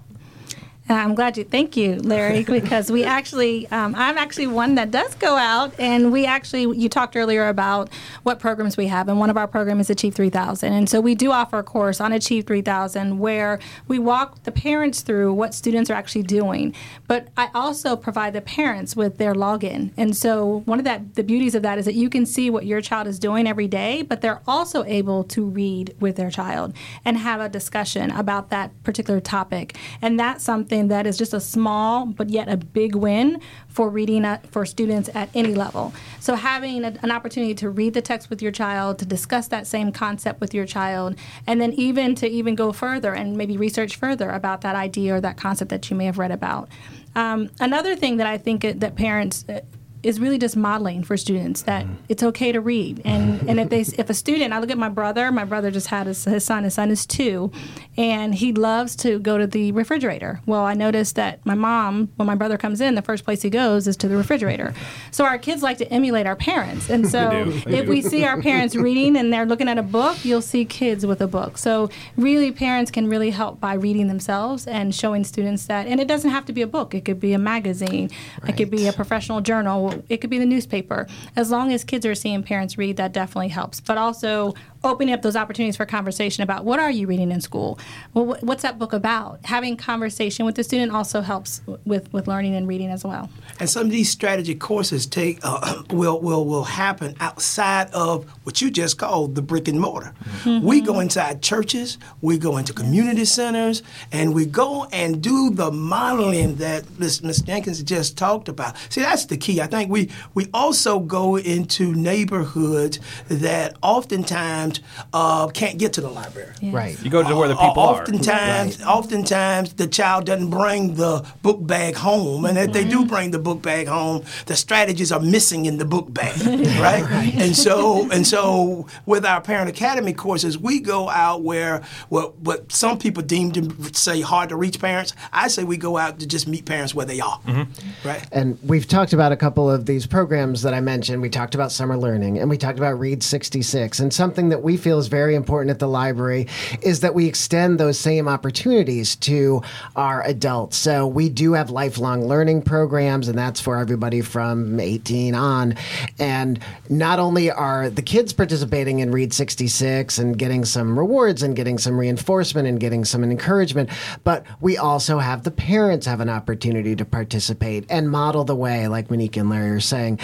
Uh, 0.88 0.94
I'm 0.94 1.16
glad 1.16 1.37
you. 1.37 1.42
Thank 1.42 1.77
you, 1.77 1.96
Larry, 1.96 2.44
because 2.61 2.92
we 2.92 3.03
actually, 3.03 3.66
um, 3.68 3.94
I'm 3.96 4.16
actually 4.16 4.46
one 4.46 4.77
that 4.77 4.92
does 4.92 5.14
go 5.16 5.37
out, 5.37 5.75
and 5.81 6.12
we 6.12 6.27
actually, 6.27 6.62
you 6.79 6.88
talked 6.88 7.16
earlier 7.16 7.49
about 7.49 7.88
what 8.22 8.38
programs 8.38 8.77
we 8.77 8.87
have, 8.87 9.09
and 9.09 9.18
one 9.18 9.29
of 9.29 9.37
our 9.37 9.49
programs 9.49 9.87
is 9.87 9.90
Achieve 9.90 10.14
3000, 10.14 10.72
and 10.72 10.88
so 10.88 11.01
we 11.01 11.16
do 11.16 11.33
offer 11.33 11.59
a 11.59 11.64
course 11.64 12.01
on 12.01 12.12
Achieve 12.12 12.46
3000 12.46 13.18
where 13.18 13.59
we 13.88 13.99
walk 13.99 14.44
the 14.44 14.53
parents 14.53 15.01
through 15.01 15.33
what 15.33 15.55
students 15.55 15.90
are 15.90 15.94
actually 15.94 16.22
doing, 16.22 16.72
but 17.09 17.29
I 17.37 17.51
also 17.53 17.96
provide 17.96 18.33
the 18.33 18.40
parents 18.40 18.94
with 18.94 19.18
their 19.18 19.35
login, 19.35 19.90
and 19.96 20.16
so 20.16 20.62
one 20.66 20.79
of 20.79 20.85
that 20.85 21.16
the 21.16 21.25
beauties 21.25 21.57
of 21.57 21.62
that 21.62 21.79
is 21.79 21.85
that 21.87 21.94
you 21.94 22.09
can 22.09 22.25
see 22.25 22.49
what 22.49 22.64
your 22.64 22.81
child 22.81 23.09
is 23.09 23.18
doing 23.18 23.49
every 23.49 23.66
day, 23.66 24.03
but 24.03 24.20
they're 24.20 24.42
also 24.46 24.85
able 24.85 25.25
to 25.25 25.44
read 25.44 25.96
with 25.99 26.14
their 26.14 26.31
child 26.31 26.75
and 27.05 27.16
have 27.16 27.40
a 27.40 27.49
discussion 27.49 28.12
about 28.12 28.51
that 28.51 28.70
particular 28.85 29.18
topic, 29.20 29.77
and 30.01 30.20
that's 30.20 30.44
something 30.44 30.75
something 30.76 30.88
that 30.88 31.06
is 31.06 31.16
just 31.16 31.32
a 31.32 31.40
small 31.40 32.06
but 32.06 32.28
yet 32.28 32.48
a 32.48 32.56
big 32.56 32.94
win 32.94 33.40
for 33.68 33.88
reading 33.88 34.24
at, 34.24 34.46
for 34.48 34.66
students 34.66 35.08
at 35.14 35.28
any 35.34 35.54
level. 35.54 35.92
So 36.20 36.34
having 36.34 36.84
a, 36.84 36.94
an 37.02 37.10
opportunity 37.10 37.54
to 37.56 37.70
read 37.70 37.94
the 37.94 38.02
text 38.02 38.30
with 38.30 38.42
your 38.42 38.52
child, 38.52 38.98
to 38.98 39.06
discuss 39.06 39.48
that 39.48 39.66
same 39.66 39.92
concept 39.92 40.40
with 40.40 40.52
your 40.54 40.66
child, 40.66 41.16
and 41.46 41.60
then 41.60 41.72
even 41.72 42.14
to 42.16 42.26
even 42.26 42.54
go 42.54 42.72
further 42.72 43.14
and 43.14 43.36
maybe 43.36 43.56
research 43.56 43.96
further 43.96 44.30
about 44.30 44.60
that 44.60 44.76
idea 44.76 45.14
or 45.14 45.20
that 45.20 45.36
concept 45.36 45.70
that 45.70 45.90
you 45.90 45.96
may 45.96 46.04
have 46.04 46.18
read 46.18 46.30
about. 46.30 46.68
Um, 47.14 47.48
another 47.60 47.96
thing 47.96 48.18
that 48.18 48.26
I 48.26 48.38
think 48.38 48.62
that 48.62 48.94
parents 48.96 49.44
uh, 49.48 49.60
is 50.07 50.21
really 50.21 50.38
just 50.38 50.57
modeling 50.57 51.03
for 51.03 51.16
students 51.16 51.62
that 51.62 51.85
mm-hmm. 51.85 51.95
it's 52.09 52.23
okay 52.23 52.53
to 52.53 52.61
read. 52.61 53.03
And 53.05 53.42
and 53.49 53.59
if 53.59 53.69
they 53.71 53.81
if 53.81 54.09
a 54.09 54.14
student, 54.14 54.53
I 54.53 54.61
look 54.61 54.71
at 54.71 54.79
my 54.79 54.88
brother. 54.88 55.33
My 55.33 55.45
brother 55.45 55.73
just 55.73 55.88
had 55.88 56.07
his, 56.07 56.25
his 56.25 56.45
son. 56.45 56.62
His 56.62 56.75
son 56.75 56.92
is 56.92 57.05
two, 57.05 57.51
and 57.97 58.37
he 58.37 58.53
loves 58.53 58.95
to 58.97 59.19
go 59.19 59.37
to 59.37 59.49
the 59.49 59.73
refrigerator. 59.73 60.40
Well, 60.47 60.62
I 60.62 60.75
noticed 60.75 61.16
that 61.16 61.45
my 61.45 61.55
mom, 61.55 62.12
when 62.16 62.27
my 62.27 62.37
brother 62.37 62.57
comes 62.57 62.81
in, 62.81 62.95
the 62.95 63.03
first 63.03 63.25
place 63.25 63.42
he 63.42 63.51
goes 63.51 63.88
is 63.88 63.97
to 63.99 64.09
the 64.09 64.16
refrigerator. 64.16 64.75
So 65.11 65.25
our 65.25 65.38
kids 65.38 65.62
like 65.62 65.79
to 65.79 65.92
emulate 65.92 66.27
our 66.27 66.37
parents, 66.37 66.88
and 66.88 67.09
so 67.14 67.31
if 67.66 67.88
we 67.88 68.01
see 68.01 68.25
our 68.25 68.40
parents 68.40 68.77
reading 68.87 69.16
and 69.16 69.33
they're 69.33 69.47
looking 69.47 69.69
at 69.69 69.77
a 69.77 69.83
book, 69.83 70.25
you'll 70.25 70.40
see 70.40 70.64
kids 70.64 71.05
with 71.05 71.21
a 71.21 71.27
book. 71.27 71.59
So 71.59 71.90
really, 72.16 72.53
parents 72.53 72.92
can 72.92 73.09
really 73.09 73.31
help 73.31 73.59
by 73.59 73.75
reading 73.75 74.07
themselves 74.07 74.69
and 74.69 74.95
showing 74.95 75.25
students 75.25 75.66
that. 75.66 75.88
And 75.88 75.99
it 75.99 76.07
doesn't 76.07 76.31
have 76.31 76.45
to 76.47 76.53
be 76.53 76.62
a 76.62 76.66
book. 76.69 76.95
It 76.95 77.05
could 77.05 77.19
be 77.19 77.33
a 77.33 77.38
magazine. 77.38 78.11
Right. 78.42 78.51
It 78.51 78.57
could 78.57 78.71
be 78.71 78.87
a 78.87 78.92
professional 78.92 79.40
journal 79.40 79.95
it 80.09 80.18
could 80.18 80.30
be 80.30 80.38
the 80.38 80.46
newspaper. 80.46 81.06
As 81.37 81.50
long 81.50 81.72
as 81.72 81.85
kids 81.85 82.06
are 82.06 82.14
seeing 82.14 82.42
parents 82.42 82.78
read, 82.78 82.96
that 82.96 83.12
definitely 83.12 83.48
helps. 83.48 83.80
But 83.80 83.98
also 83.98 84.54
opening 84.84 85.14
up 85.14 85.22
those 85.22 85.36
opportunities 85.36 85.76
for 85.76 85.86
conversation 85.86 86.42
about 86.42 86.64
what 86.64 86.78
are 86.78 86.90
you 86.90 87.06
reading 87.06 87.30
in 87.30 87.40
school? 87.40 87.78
Well, 88.14 88.36
what's 88.40 88.62
that 88.62 88.78
book 88.78 88.92
about? 88.92 89.40
Having 89.44 89.76
conversation 89.76 90.44
with 90.44 90.54
the 90.54 90.64
student 90.64 90.92
also 90.92 91.20
helps 91.20 91.62
with, 91.84 92.12
with 92.12 92.26
learning 92.26 92.54
and 92.54 92.68
reading 92.68 92.90
as 92.90 93.04
well. 93.04 93.30
And 93.58 93.68
some 93.68 93.86
of 93.86 93.90
these 93.90 94.10
strategy 94.10 94.54
courses 94.54 95.06
take 95.06 95.40
uh, 95.42 95.82
will 95.90 96.20
will 96.20 96.44
will 96.44 96.64
happen 96.64 97.14
outside 97.20 97.90
of 97.92 98.28
what 98.44 98.60
you 98.60 98.70
just 98.70 98.98
called 98.98 99.34
the 99.34 99.42
brick 99.42 99.68
and 99.68 99.80
mortar. 99.80 100.14
Mm-hmm. 100.42 100.66
We 100.66 100.80
go 100.80 101.00
inside 101.00 101.42
churches, 101.42 101.98
we 102.20 102.38
go 102.38 102.56
into 102.56 102.72
community 102.72 103.24
centers, 103.24 103.82
and 104.12 104.34
we 104.34 104.46
go 104.46 104.86
and 104.92 105.22
do 105.22 105.50
the 105.50 105.70
modeling 105.70 106.56
that 106.56 106.98
Ms. 106.98 107.22
Ms. 107.22 107.42
Jenkins 107.42 107.82
just 107.82 108.16
talked 108.16 108.48
about. 108.48 108.76
See, 108.90 109.00
that's 109.00 109.26
the 109.26 109.36
key. 109.36 109.60
I 109.60 109.66
think 109.66 109.90
we 109.90 110.10
we 110.34 110.48
also 110.52 110.98
go 110.98 111.36
into 111.36 111.94
neighborhoods 111.94 112.98
that 113.28 113.76
oftentimes 113.82 114.65
uh, 115.12 115.48
can't 115.48 115.79
get 115.79 115.92
to 115.94 116.00
the 116.00 116.09
library. 116.09 116.52
Yes. 116.61 116.74
Right. 116.74 117.02
You 117.02 117.11
go 117.11 117.22
to 117.22 117.37
where 117.37 117.48
the 117.48 117.55
people 117.55 117.83
uh, 117.83 117.92
oftentimes, 117.92 118.81
are. 118.81 118.87
Right. 118.87 118.96
Oftentimes, 118.96 119.74
the 119.74 119.87
child 119.87 120.26
doesn't 120.26 120.50
bring 120.50 120.94
the 120.94 121.26
book 121.42 121.59
bag 121.66 121.94
home, 121.96 122.44
and 122.44 122.59
if 122.59 122.72
they 122.72 122.85
do 122.85 123.00
mm-hmm. 123.00 123.09
bring 123.09 123.31
the 123.31 123.38
book 123.38 123.62
bag 123.62 123.87
home, 123.87 124.24
the 124.46 124.57
strategies 124.57 125.12
are 125.12 125.20
missing 125.20 125.66
in 125.66 125.79
the 125.79 125.85
book 125.85 126.12
bag, 126.12 126.40
right? 126.81 127.02
right? 127.02 127.35
And 127.35 127.57
so, 127.57 128.11
and 128.11 128.26
so, 128.26 128.87
with 129.05 129.24
our 129.24 129.40
Parent 129.40 129.68
Academy 129.68 130.12
courses, 130.12 130.59
we 130.59 130.81
go 130.81 131.09
out 131.09 131.42
where 131.42 131.83
what 132.09 132.37
what 132.38 132.72
some 132.72 132.98
people 132.98 133.22
deem 133.22 133.52
to 133.52 133.94
say 133.94 134.20
hard 134.20 134.48
to 134.50 134.57
reach 134.57 134.81
parents. 134.81 135.12
I 135.33 135.48
say 135.48 135.64
we 135.64 135.76
go 135.76 135.96
out 135.96 136.20
to 136.20 136.26
just 136.26 136.46
meet 136.46 136.64
parents 136.64 136.94
where 136.94 137.07
they 137.07 137.20
are, 137.20 137.38
mm-hmm. 137.40 138.09
right? 138.09 138.26
And 138.33 138.59
we've 138.62 138.87
talked 138.87 139.12
about 139.12 139.33
a 139.33 139.37
couple 139.37 139.70
of 139.70 139.87
these 139.87 140.07
programs 140.07 140.62
that 140.62 140.74
I 140.74 140.81
mentioned. 140.81 141.22
We 141.22 141.31
talked 141.31 141.55
about 141.55 141.72
summer 141.72 141.96
learning, 141.96 142.38
and 142.38 142.50
we 142.50 142.59
talked 142.59 142.79
about 142.79 142.98
Read 142.98 143.22
66, 143.22 144.00
and 144.00 144.12
something 144.12 144.48
that 144.48 144.56
we 144.62 144.77
feel 144.77 144.99
is 144.99 145.09
very 145.09 145.35
important 145.35 145.71
at 145.71 145.79
the 145.79 145.88
library 145.88 146.47
is 146.83 147.01
that 147.01 147.14
we 147.14 147.27
extend 147.27 147.79
those 147.79 147.99
same 147.99 148.29
opportunities 148.29 149.16
to 149.16 149.62
our 149.95 150.23
adults. 150.25 150.77
So 150.77 151.07
we 151.07 151.29
do 151.29 151.53
have 151.53 151.71
lifelong 151.71 152.27
learning 152.27 152.62
programs, 152.62 153.29
and 153.29 153.38
that's 153.38 153.61
for 153.61 153.79
everybody 153.79 154.21
from 154.21 154.79
18 154.79 155.35
on. 155.35 155.75
And 156.19 156.61
not 156.88 157.19
only 157.19 157.51
are 157.51 157.90
the 157.90 158.03
kids 158.03 158.33
participating 158.33 159.01
in 159.01 159.11
Read 159.11 159.33
66 159.33 160.19
and 160.19 160.38
getting 160.38 160.64
some 160.64 160.99
rewards 160.99 161.42
and 161.42 161.57
getting 161.57 161.79
some 161.79 161.99
reinforcement 161.99 162.69
and 162.69 162.81
getting 162.81 163.05
some 163.05 163.23
encouragement, 163.25 163.90
but 164.25 164.45
we 164.61 164.77
also 164.77 165.19
have 165.19 165.42
the 165.42 165.51
parents 165.51 166.07
have 166.07 166.21
an 166.21 166.29
opportunity 166.29 166.97
to 166.97 167.05
participate 167.05 167.85
and 167.90 168.11
model 168.11 168.45
the 168.45 168.55
way, 168.55 168.88
like 168.88 169.11
Monique 169.11 169.37
and 169.37 169.51
Larry 169.51 169.71
are 169.71 169.81
saying. 169.81 170.19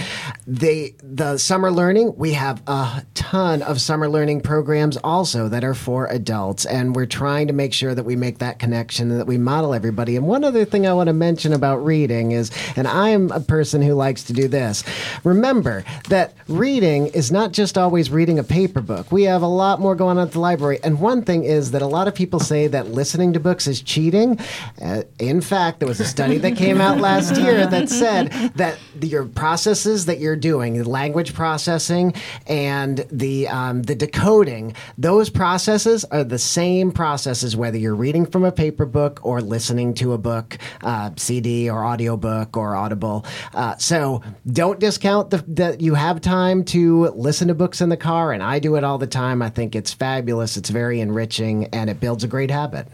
They 0.47 0.95
the 1.03 1.39
summer 1.39 1.71
learning, 1.71 2.15
we 2.17 2.33
have 2.33 2.63
a 2.67 3.05
ton 3.15 3.63
of 3.63 3.81
summer 3.81 4.09
learning 4.09 4.22
learning 4.23 4.41
programs 4.41 4.97
also 4.99 5.49
that 5.49 5.65
are 5.65 5.75
for 5.75 6.07
adults, 6.07 6.65
and 6.65 6.95
we're 6.95 7.05
trying 7.05 7.49
to 7.49 7.53
make 7.53 7.73
sure 7.73 7.93
that 7.93 8.05
we 8.05 8.15
make 8.15 8.39
that 8.39 8.61
connection 8.61 9.11
and 9.11 9.19
that 9.19 9.27
we 9.27 9.37
model 9.37 9.75
everybody. 9.75 10.15
And 10.15 10.29
one 10.29 10.45
other 10.45 10.65
thing 10.65 10.87
I 10.87 10.93
want 10.93 11.09
to 11.09 11.13
mention 11.13 11.53
about 11.53 11.85
reading 11.85 12.31
is, 12.31 12.53
and 12.77 12.87
I'm 12.87 13.33
a 13.33 13.41
person 13.41 13.83
who 13.83 13.95
likes 13.95 14.23
to 14.25 14.33
do 14.33 14.47
this, 14.47 14.85
remember 15.25 15.83
that 16.09 16.35
reading 16.47 17.09
is 17.09 17.33
not 17.33 17.51
just 17.51 17.77
always 17.77 18.13
reading 18.13 18.39
a 18.39 18.45
paper 18.45 18.81
book. 18.81 19.11
We 19.11 19.25
have 19.25 19.43
a 19.43 19.49
lot 19.49 19.81
more 19.81 19.97
going 19.97 20.19
on 20.19 20.29
at 20.29 20.35
the 20.35 20.39
library. 20.39 20.79
And 20.85 21.01
one 21.01 21.23
thing 21.23 21.43
is 21.43 21.73
that 21.73 21.83
a 21.83 21.87
lot 21.89 22.07
of 22.07 22.15
people 22.15 22.39
say 22.39 22.69
that 22.69 22.91
listening 22.93 23.33
to 23.33 23.41
books 23.41 23.67
is 23.67 23.83
cheating. 23.83 24.39
Uh, 24.81 25.03
in 25.19 25.41
fact, 25.41 25.81
there 25.81 25.89
was 25.89 25.99
a 25.99 26.05
study 26.05 26.39
that 26.39 26.57
came 26.57 26.81
out 26.81 26.99
last 26.99 27.37
year 27.37 27.67
that 27.67 27.89
said 27.89 28.31
that 28.55 28.79
your 29.01 29.25
processes 29.25 30.07
that 30.07 30.21
you're 30.21 30.37
doing, 30.37 30.79
the 30.79 30.89
language 30.89 31.35
processing 31.35 32.15
and 32.47 33.05
the 33.11 33.49
um, 33.49 33.83
the 33.83 33.97
coding, 34.13 34.75
those 34.99 35.31
processes 35.31 36.05
are 36.07 36.25
the 36.25 36.39
same 36.39 36.93
processes 36.93 37.57
whether 37.57 37.77
you're 37.77 37.95
reading 37.95 38.27
from 38.27 38.45
a 38.45 38.53
paper 38.53 38.87
book 38.87 39.21
or 39.23 39.41
listening 39.41 39.95
to 39.95 40.13
a 40.13 40.19
book, 40.19 40.59
uh, 40.83 41.11
CD 41.17 41.69
or 41.69 41.85
audiobook 41.85 42.57
or 42.57 42.77
Audible. 42.77 43.25
Uh, 43.55 43.77
so 43.77 44.23
don't 44.47 44.79
discount 44.79 45.31
that 45.31 45.81
you 45.81 45.95
have 45.95 46.21
time 46.21 46.65
to 46.65 47.09
listen 47.09 47.49
to 47.49 47.55
books 47.55 47.81
in 47.81 47.89
the 47.89 47.97
car, 47.97 48.33
and 48.33 48.43
I 48.43 48.59
do 48.59 48.77
it 48.77 48.85
all 48.85 48.99
the 48.99 49.07
time. 49.07 49.43
I 49.43 49.51
think 49.51 49.75
it's 49.75 49.93
fabulous, 49.93 50.57
it's 50.57 50.71
very 50.71 51.01
enriching, 51.01 51.67
and 51.67 51.91
it 51.91 52.01
builds 52.01 52.25
a 52.25 52.29
great 52.29 52.51
habit. 52.51 52.89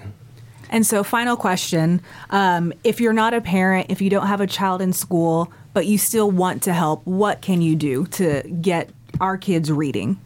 And 0.70 0.86
so, 0.86 1.02
final 1.02 1.36
question 1.36 2.02
um, 2.30 2.72
if 2.84 3.00
you're 3.00 3.12
not 3.12 3.34
a 3.34 3.40
parent, 3.40 3.86
if 3.90 4.00
you 4.00 4.10
don't 4.10 4.26
have 4.26 4.40
a 4.40 4.46
child 4.46 4.82
in 4.82 4.92
school, 4.92 5.52
but 5.72 5.86
you 5.86 5.98
still 5.98 6.30
want 6.30 6.62
to 6.64 6.72
help, 6.72 7.06
what 7.06 7.40
can 7.40 7.62
you 7.62 7.76
do 7.76 8.06
to 8.06 8.42
get 8.60 8.90
our 9.20 9.38
kids 9.38 9.70
reading? 9.72 10.20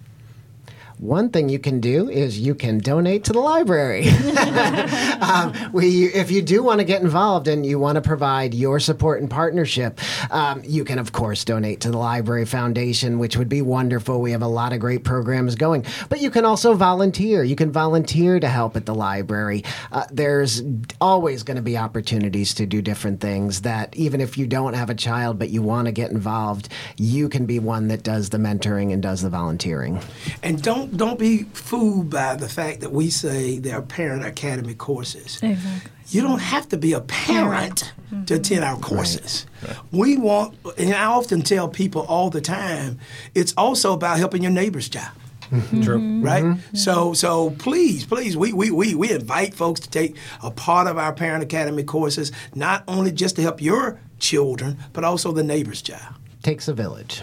One 1.03 1.31
thing 1.31 1.49
you 1.49 1.59
can 1.59 1.81
do 1.81 2.09
is 2.09 2.39
you 2.39 2.55
can 2.55 2.79
donate 2.79 3.25
to 3.25 3.33
the 3.33 3.41
library. 3.41 4.09
um, 5.21 5.53
we, 5.73 6.05
if 6.05 6.31
you 6.31 6.43
do 6.43 6.63
want 6.63 6.79
to 6.79 6.85
get 6.85 7.03
involved 7.03 7.49
and 7.49 7.67
you 7.67 7.81
want 7.81 7.97
to 7.97 8.01
provide 8.01 8.55
your 8.55 8.79
support 8.79 9.21
and 9.21 9.29
partnership, 9.29 9.99
um, 10.33 10.63
you 10.65 10.85
can, 10.85 11.01
of 11.01 11.11
course, 11.11 11.45
donate 11.45 11.81
to 11.81 11.91
the 11.91 11.99
Library 11.99 12.45
Foundation, 12.45 13.19
which 13.19 13.37
would 13.37 13.49
be 13.49 13.63
wonderful. 13.63 14.21
We 14.21 14.31
have 14.31 14.43
a 14.43 14.47
lot 14.47 14.73
of 14.73 14.79
great 14.79 15.03
programs 15.03 15.57
going. 15.57 15.85
But 16.09 16.21
you 16.21 16.31
can 16.31 16.45
also 16.45 16.75
volunteer. 16.75 17.43
You 17.43 17.57
can 17.57 17.73
volunteer 17.73 18.39
to 18.39 18.49
help 18.49 18.77
at 18.77 18.87
the 18.87 18.95
library. 18.95 19.65
Uh, 19.91 20.05
there's 20.13 20.63
always 21.01 21.43
going 21.43 21.57
to 21.57 21.65
be 21.65 21.77
opportunities 21.77 22.55
to 22.55 22.65
do 22.65 22.81
different 22.81 23.21
things 23.21 23.63
that, 23.63 23.97
even 23.97 24.21
if 24.21 24.39
you 24.39 24.47
don't 24.47 24.75
have 24.75 24.89
a 24.89 24.95
child 24.95 25.37
but 25.37 25.51
you 25.51 25.63
want 25.63 25.87
to 25.87 25.93
get 25.93 26.13
involved, 26.13 26.69
you 26.97 27.29
can 27.29 27.45
be 27.45 27.59
one 27.59 27.89
that 27.89 28.05
does 28.05 28.31
the 28.31 28.39
mentoring 28.39 28.93
and 28.93 29.03
does 29.03 29.21
the 29.21 29.31
volunteering. 29.31 30.01
And 30.45 30.63
don't 30.63 30.92
don't 30.95 31.19
be 31.19 31.45
fooled 31.55 32.11
by 32.11 32.37
the 32.37 32.49
fact 32.49 32.81
that 32.81 32.93
we 32.93 33.11
say 33.11 33.59
there 33.59 33.79
are 33.79 33.83
parent 33.83 34.25
academy 34.25 34.75
courses. 34.75 35.39
Exactly. 35.43 35.91
You 36.09 36.21
don't 36.21 36.41
have 36.41 36.69
to 36.69 36.77
be 36.77 36.93
a 36.93 37.01
parent 37.01 37.93
mm-hmm. 38.11 38.25
to 38.27 38.35
attend 38.35 38.65
our 38.65 38.79
courses. 38.79 39.47
We 39.91 40.19
want, 40.19 40.57
and 40.77 40.93
I 40.95 41.05
often 41.05 41.41
tell 41.43 41.69
people 41.69 42.03
all 42.03 42.29
the 42.29 42.43
time, 42.43 42.99
it's 43.35 43.55
also 43.57 43.95
about 43.95 44.19
helping 44.19 44.43
your 44.43 44.53
neighbor's 44.53 44.89
child. 44.89 45.17
Mm-hmm. 45.51 45.83
True. 45.83 45.99
Mm-hmm. 45.99 46.23
Right, 46.23 46.59
so 46.73 47.13
so 47.13 47.51
please, 47.51 48.07
please, 48.07 48.37
we, 48.37 48.55
we, 48.55 48.71
we, 48.71 48.95
we 48.95 49.11
invite 49.11 49.55
folks 49.55 49.81
to 49.81 49.91
take 49.91 50.17
a 50.43 50.51
part 50.51 50.87
of 50.87 50.97
our 50.97 51.13
Parent 51.13 51.43
Academy 51.43 51.83
courses, 51.83 52.33
not 52.55 52.85
only 52.89 53.13
just 53.13 53.37
to 53.37 53.43
help 53.43 53.61
your 53.61 54.01
children, 54.19 54.79
but 54.95 55.05
also 55.05 55.31
the 55.31 55.43
neighbor's 55.43 55.83
child. 55.83 56.15
Takes 56.43 56.69
a 56.69 56.73
village. 56.73 57.23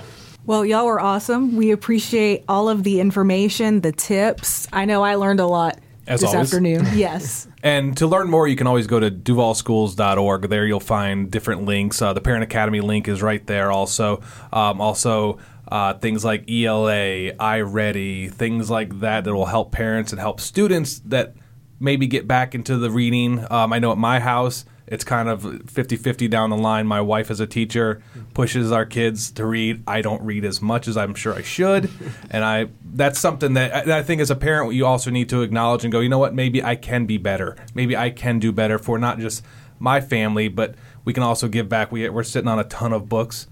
Well, 0.50 0.66
y'all 0.66 0.88
were 0.88 1.00
awesome. 1.00 1.56
We 1.56 1.70
appreciate 1.70 2.44
all 2.50 2.70
of 2.70 2.84
the 2.84 3.00
information, 3.00 3.82
the 3.82 3.92
tips. 3.92 4.68
I 4.74 4.86
know 4.86 5.04
I 5.04 5.14
learned 5.14 5.40
a 5.40 5.46
lot 5.46 5.78
As 6.08 6.22
this 6.22 6.34
always. 6.34 6.48
afternoon. 6.48 6.88
yes. 6.96 7.48
And 7.62 7.96
to 7.98 8.08
learn 8.08 8.32
more, 8.32 8.48
you 8.48 8.56
can 8.56 8.66
always 8.66 8.88
go 8.88 9.00
to 9.00 9.12
duvalschools.org. 9.12 10.50
There 10.50 10.66
you'll 10.66 10.80
find 10.80 11.30
different 11.30 11.66
links. 11.66 12.02
Uh, 12.02 12.14
the 12.14 12.22
Parent 12.22 12.44
Academy 12.44 12.82
link 12.82 13.08
is 13.08 13.22
right 13.22 13.46
there 13.46 13.72
also. 13.72 14.24
Um, 14.52 14.82
also, 14.82 15.38
uh, 15.68 15.94
things 15.94 16.26
like 16.26 16.50
ELA, 16.50 17.32
iReady, 17.34 18.32
things 18.32 18.72
like 18.72 19.02
that 19.02 19.26
that 19.26 19.36
will 19.36 19.46
help 19.46 19.72
parents 19.72 20.12
and 20.14 20.20
help 20.20 20.40
students 20.40 20.98
that 21.02 21.36
maybe 21.80 22.08
get 22.08 22.28
back 22.28 22.56
into 22.56 22.76
the 22.80 22.90
reading. 22.90 23.46
Um, 23.52 23.72
I 23.72 23.78
know 23.78 23.92
at 23.92 24.00
my 24.00 24.20
house, 24.20 24.66
it's 24.92 25.04
kind 25.04 25.30
of 25.30 25.70
50 25.70 25.98
50 25.98 26.28
down 26.28 26.50
the 26.50 26.58
line. 26.58 26.88
My 26.88 27.00
wife, 27.00 27.30
as 27.30 27.40
a 27.40 27.48
teacher, 27.48 28.02
pushes 28.34 28.72
our 28.72 28.86
kids 28.86 29.32
to 29.32 29.46
read. 29.46 29.84
I 29.88 30.02
don't 30.02 30.22
read 30.24 30.44
as 30.44 30.62
much 30.62 30.88
as 30.88 30.98
I'm 30.98 31.14
sure 31.14 31.34
I 31.34 31.42
should. 31.42 31.90
And 32.32 32.44
I 32.44 32.68
that's 32.84 33.20
something 33.20 33.54
that 33.54 33.88
I, 33.88 34.00
I 34.00 34.04
think 34.04 34.22
as 34.22 34.30
a 34.30 34.36
parent, 34.36 34.74
you 34.74 34.86
also 34.86 35.10
need 35.10 35.30
to 35.30 35.42
acknowledge 35.42 35.84
and 35.84 35.92
go, 35.92 36.00
you 36.00 36.10
know 36.10 36.20
what, 36.20 36.34
maybe 36.34 36.64
I 36.64 36.76
can 36.76 37.06
be 37.06 37.18
better. 37.18 37.56
Maybe 37.74 37.96
I 37.96 38.10
can 38.10 38.40
do 38.40 38.52
better 38.52 38.78
for 38.78 39.00
not 39.00 39.20
just 39.20 39.44
my 39.80 40.02
family, 40.02 40.48
but 40.48 40.76
we 41.06 41.14
can 41.14 41.24
also 41.24 41.48
give 41.48 41.70
back. 41.70 41.92
We, 41.92 42.08
we're 42.10 42.24
sitting 42.24 42.48
on 42.48 42.60
a 42.60 42.64
ton 42.66 42.94
of 42.94 43.10
books 43.10 43.48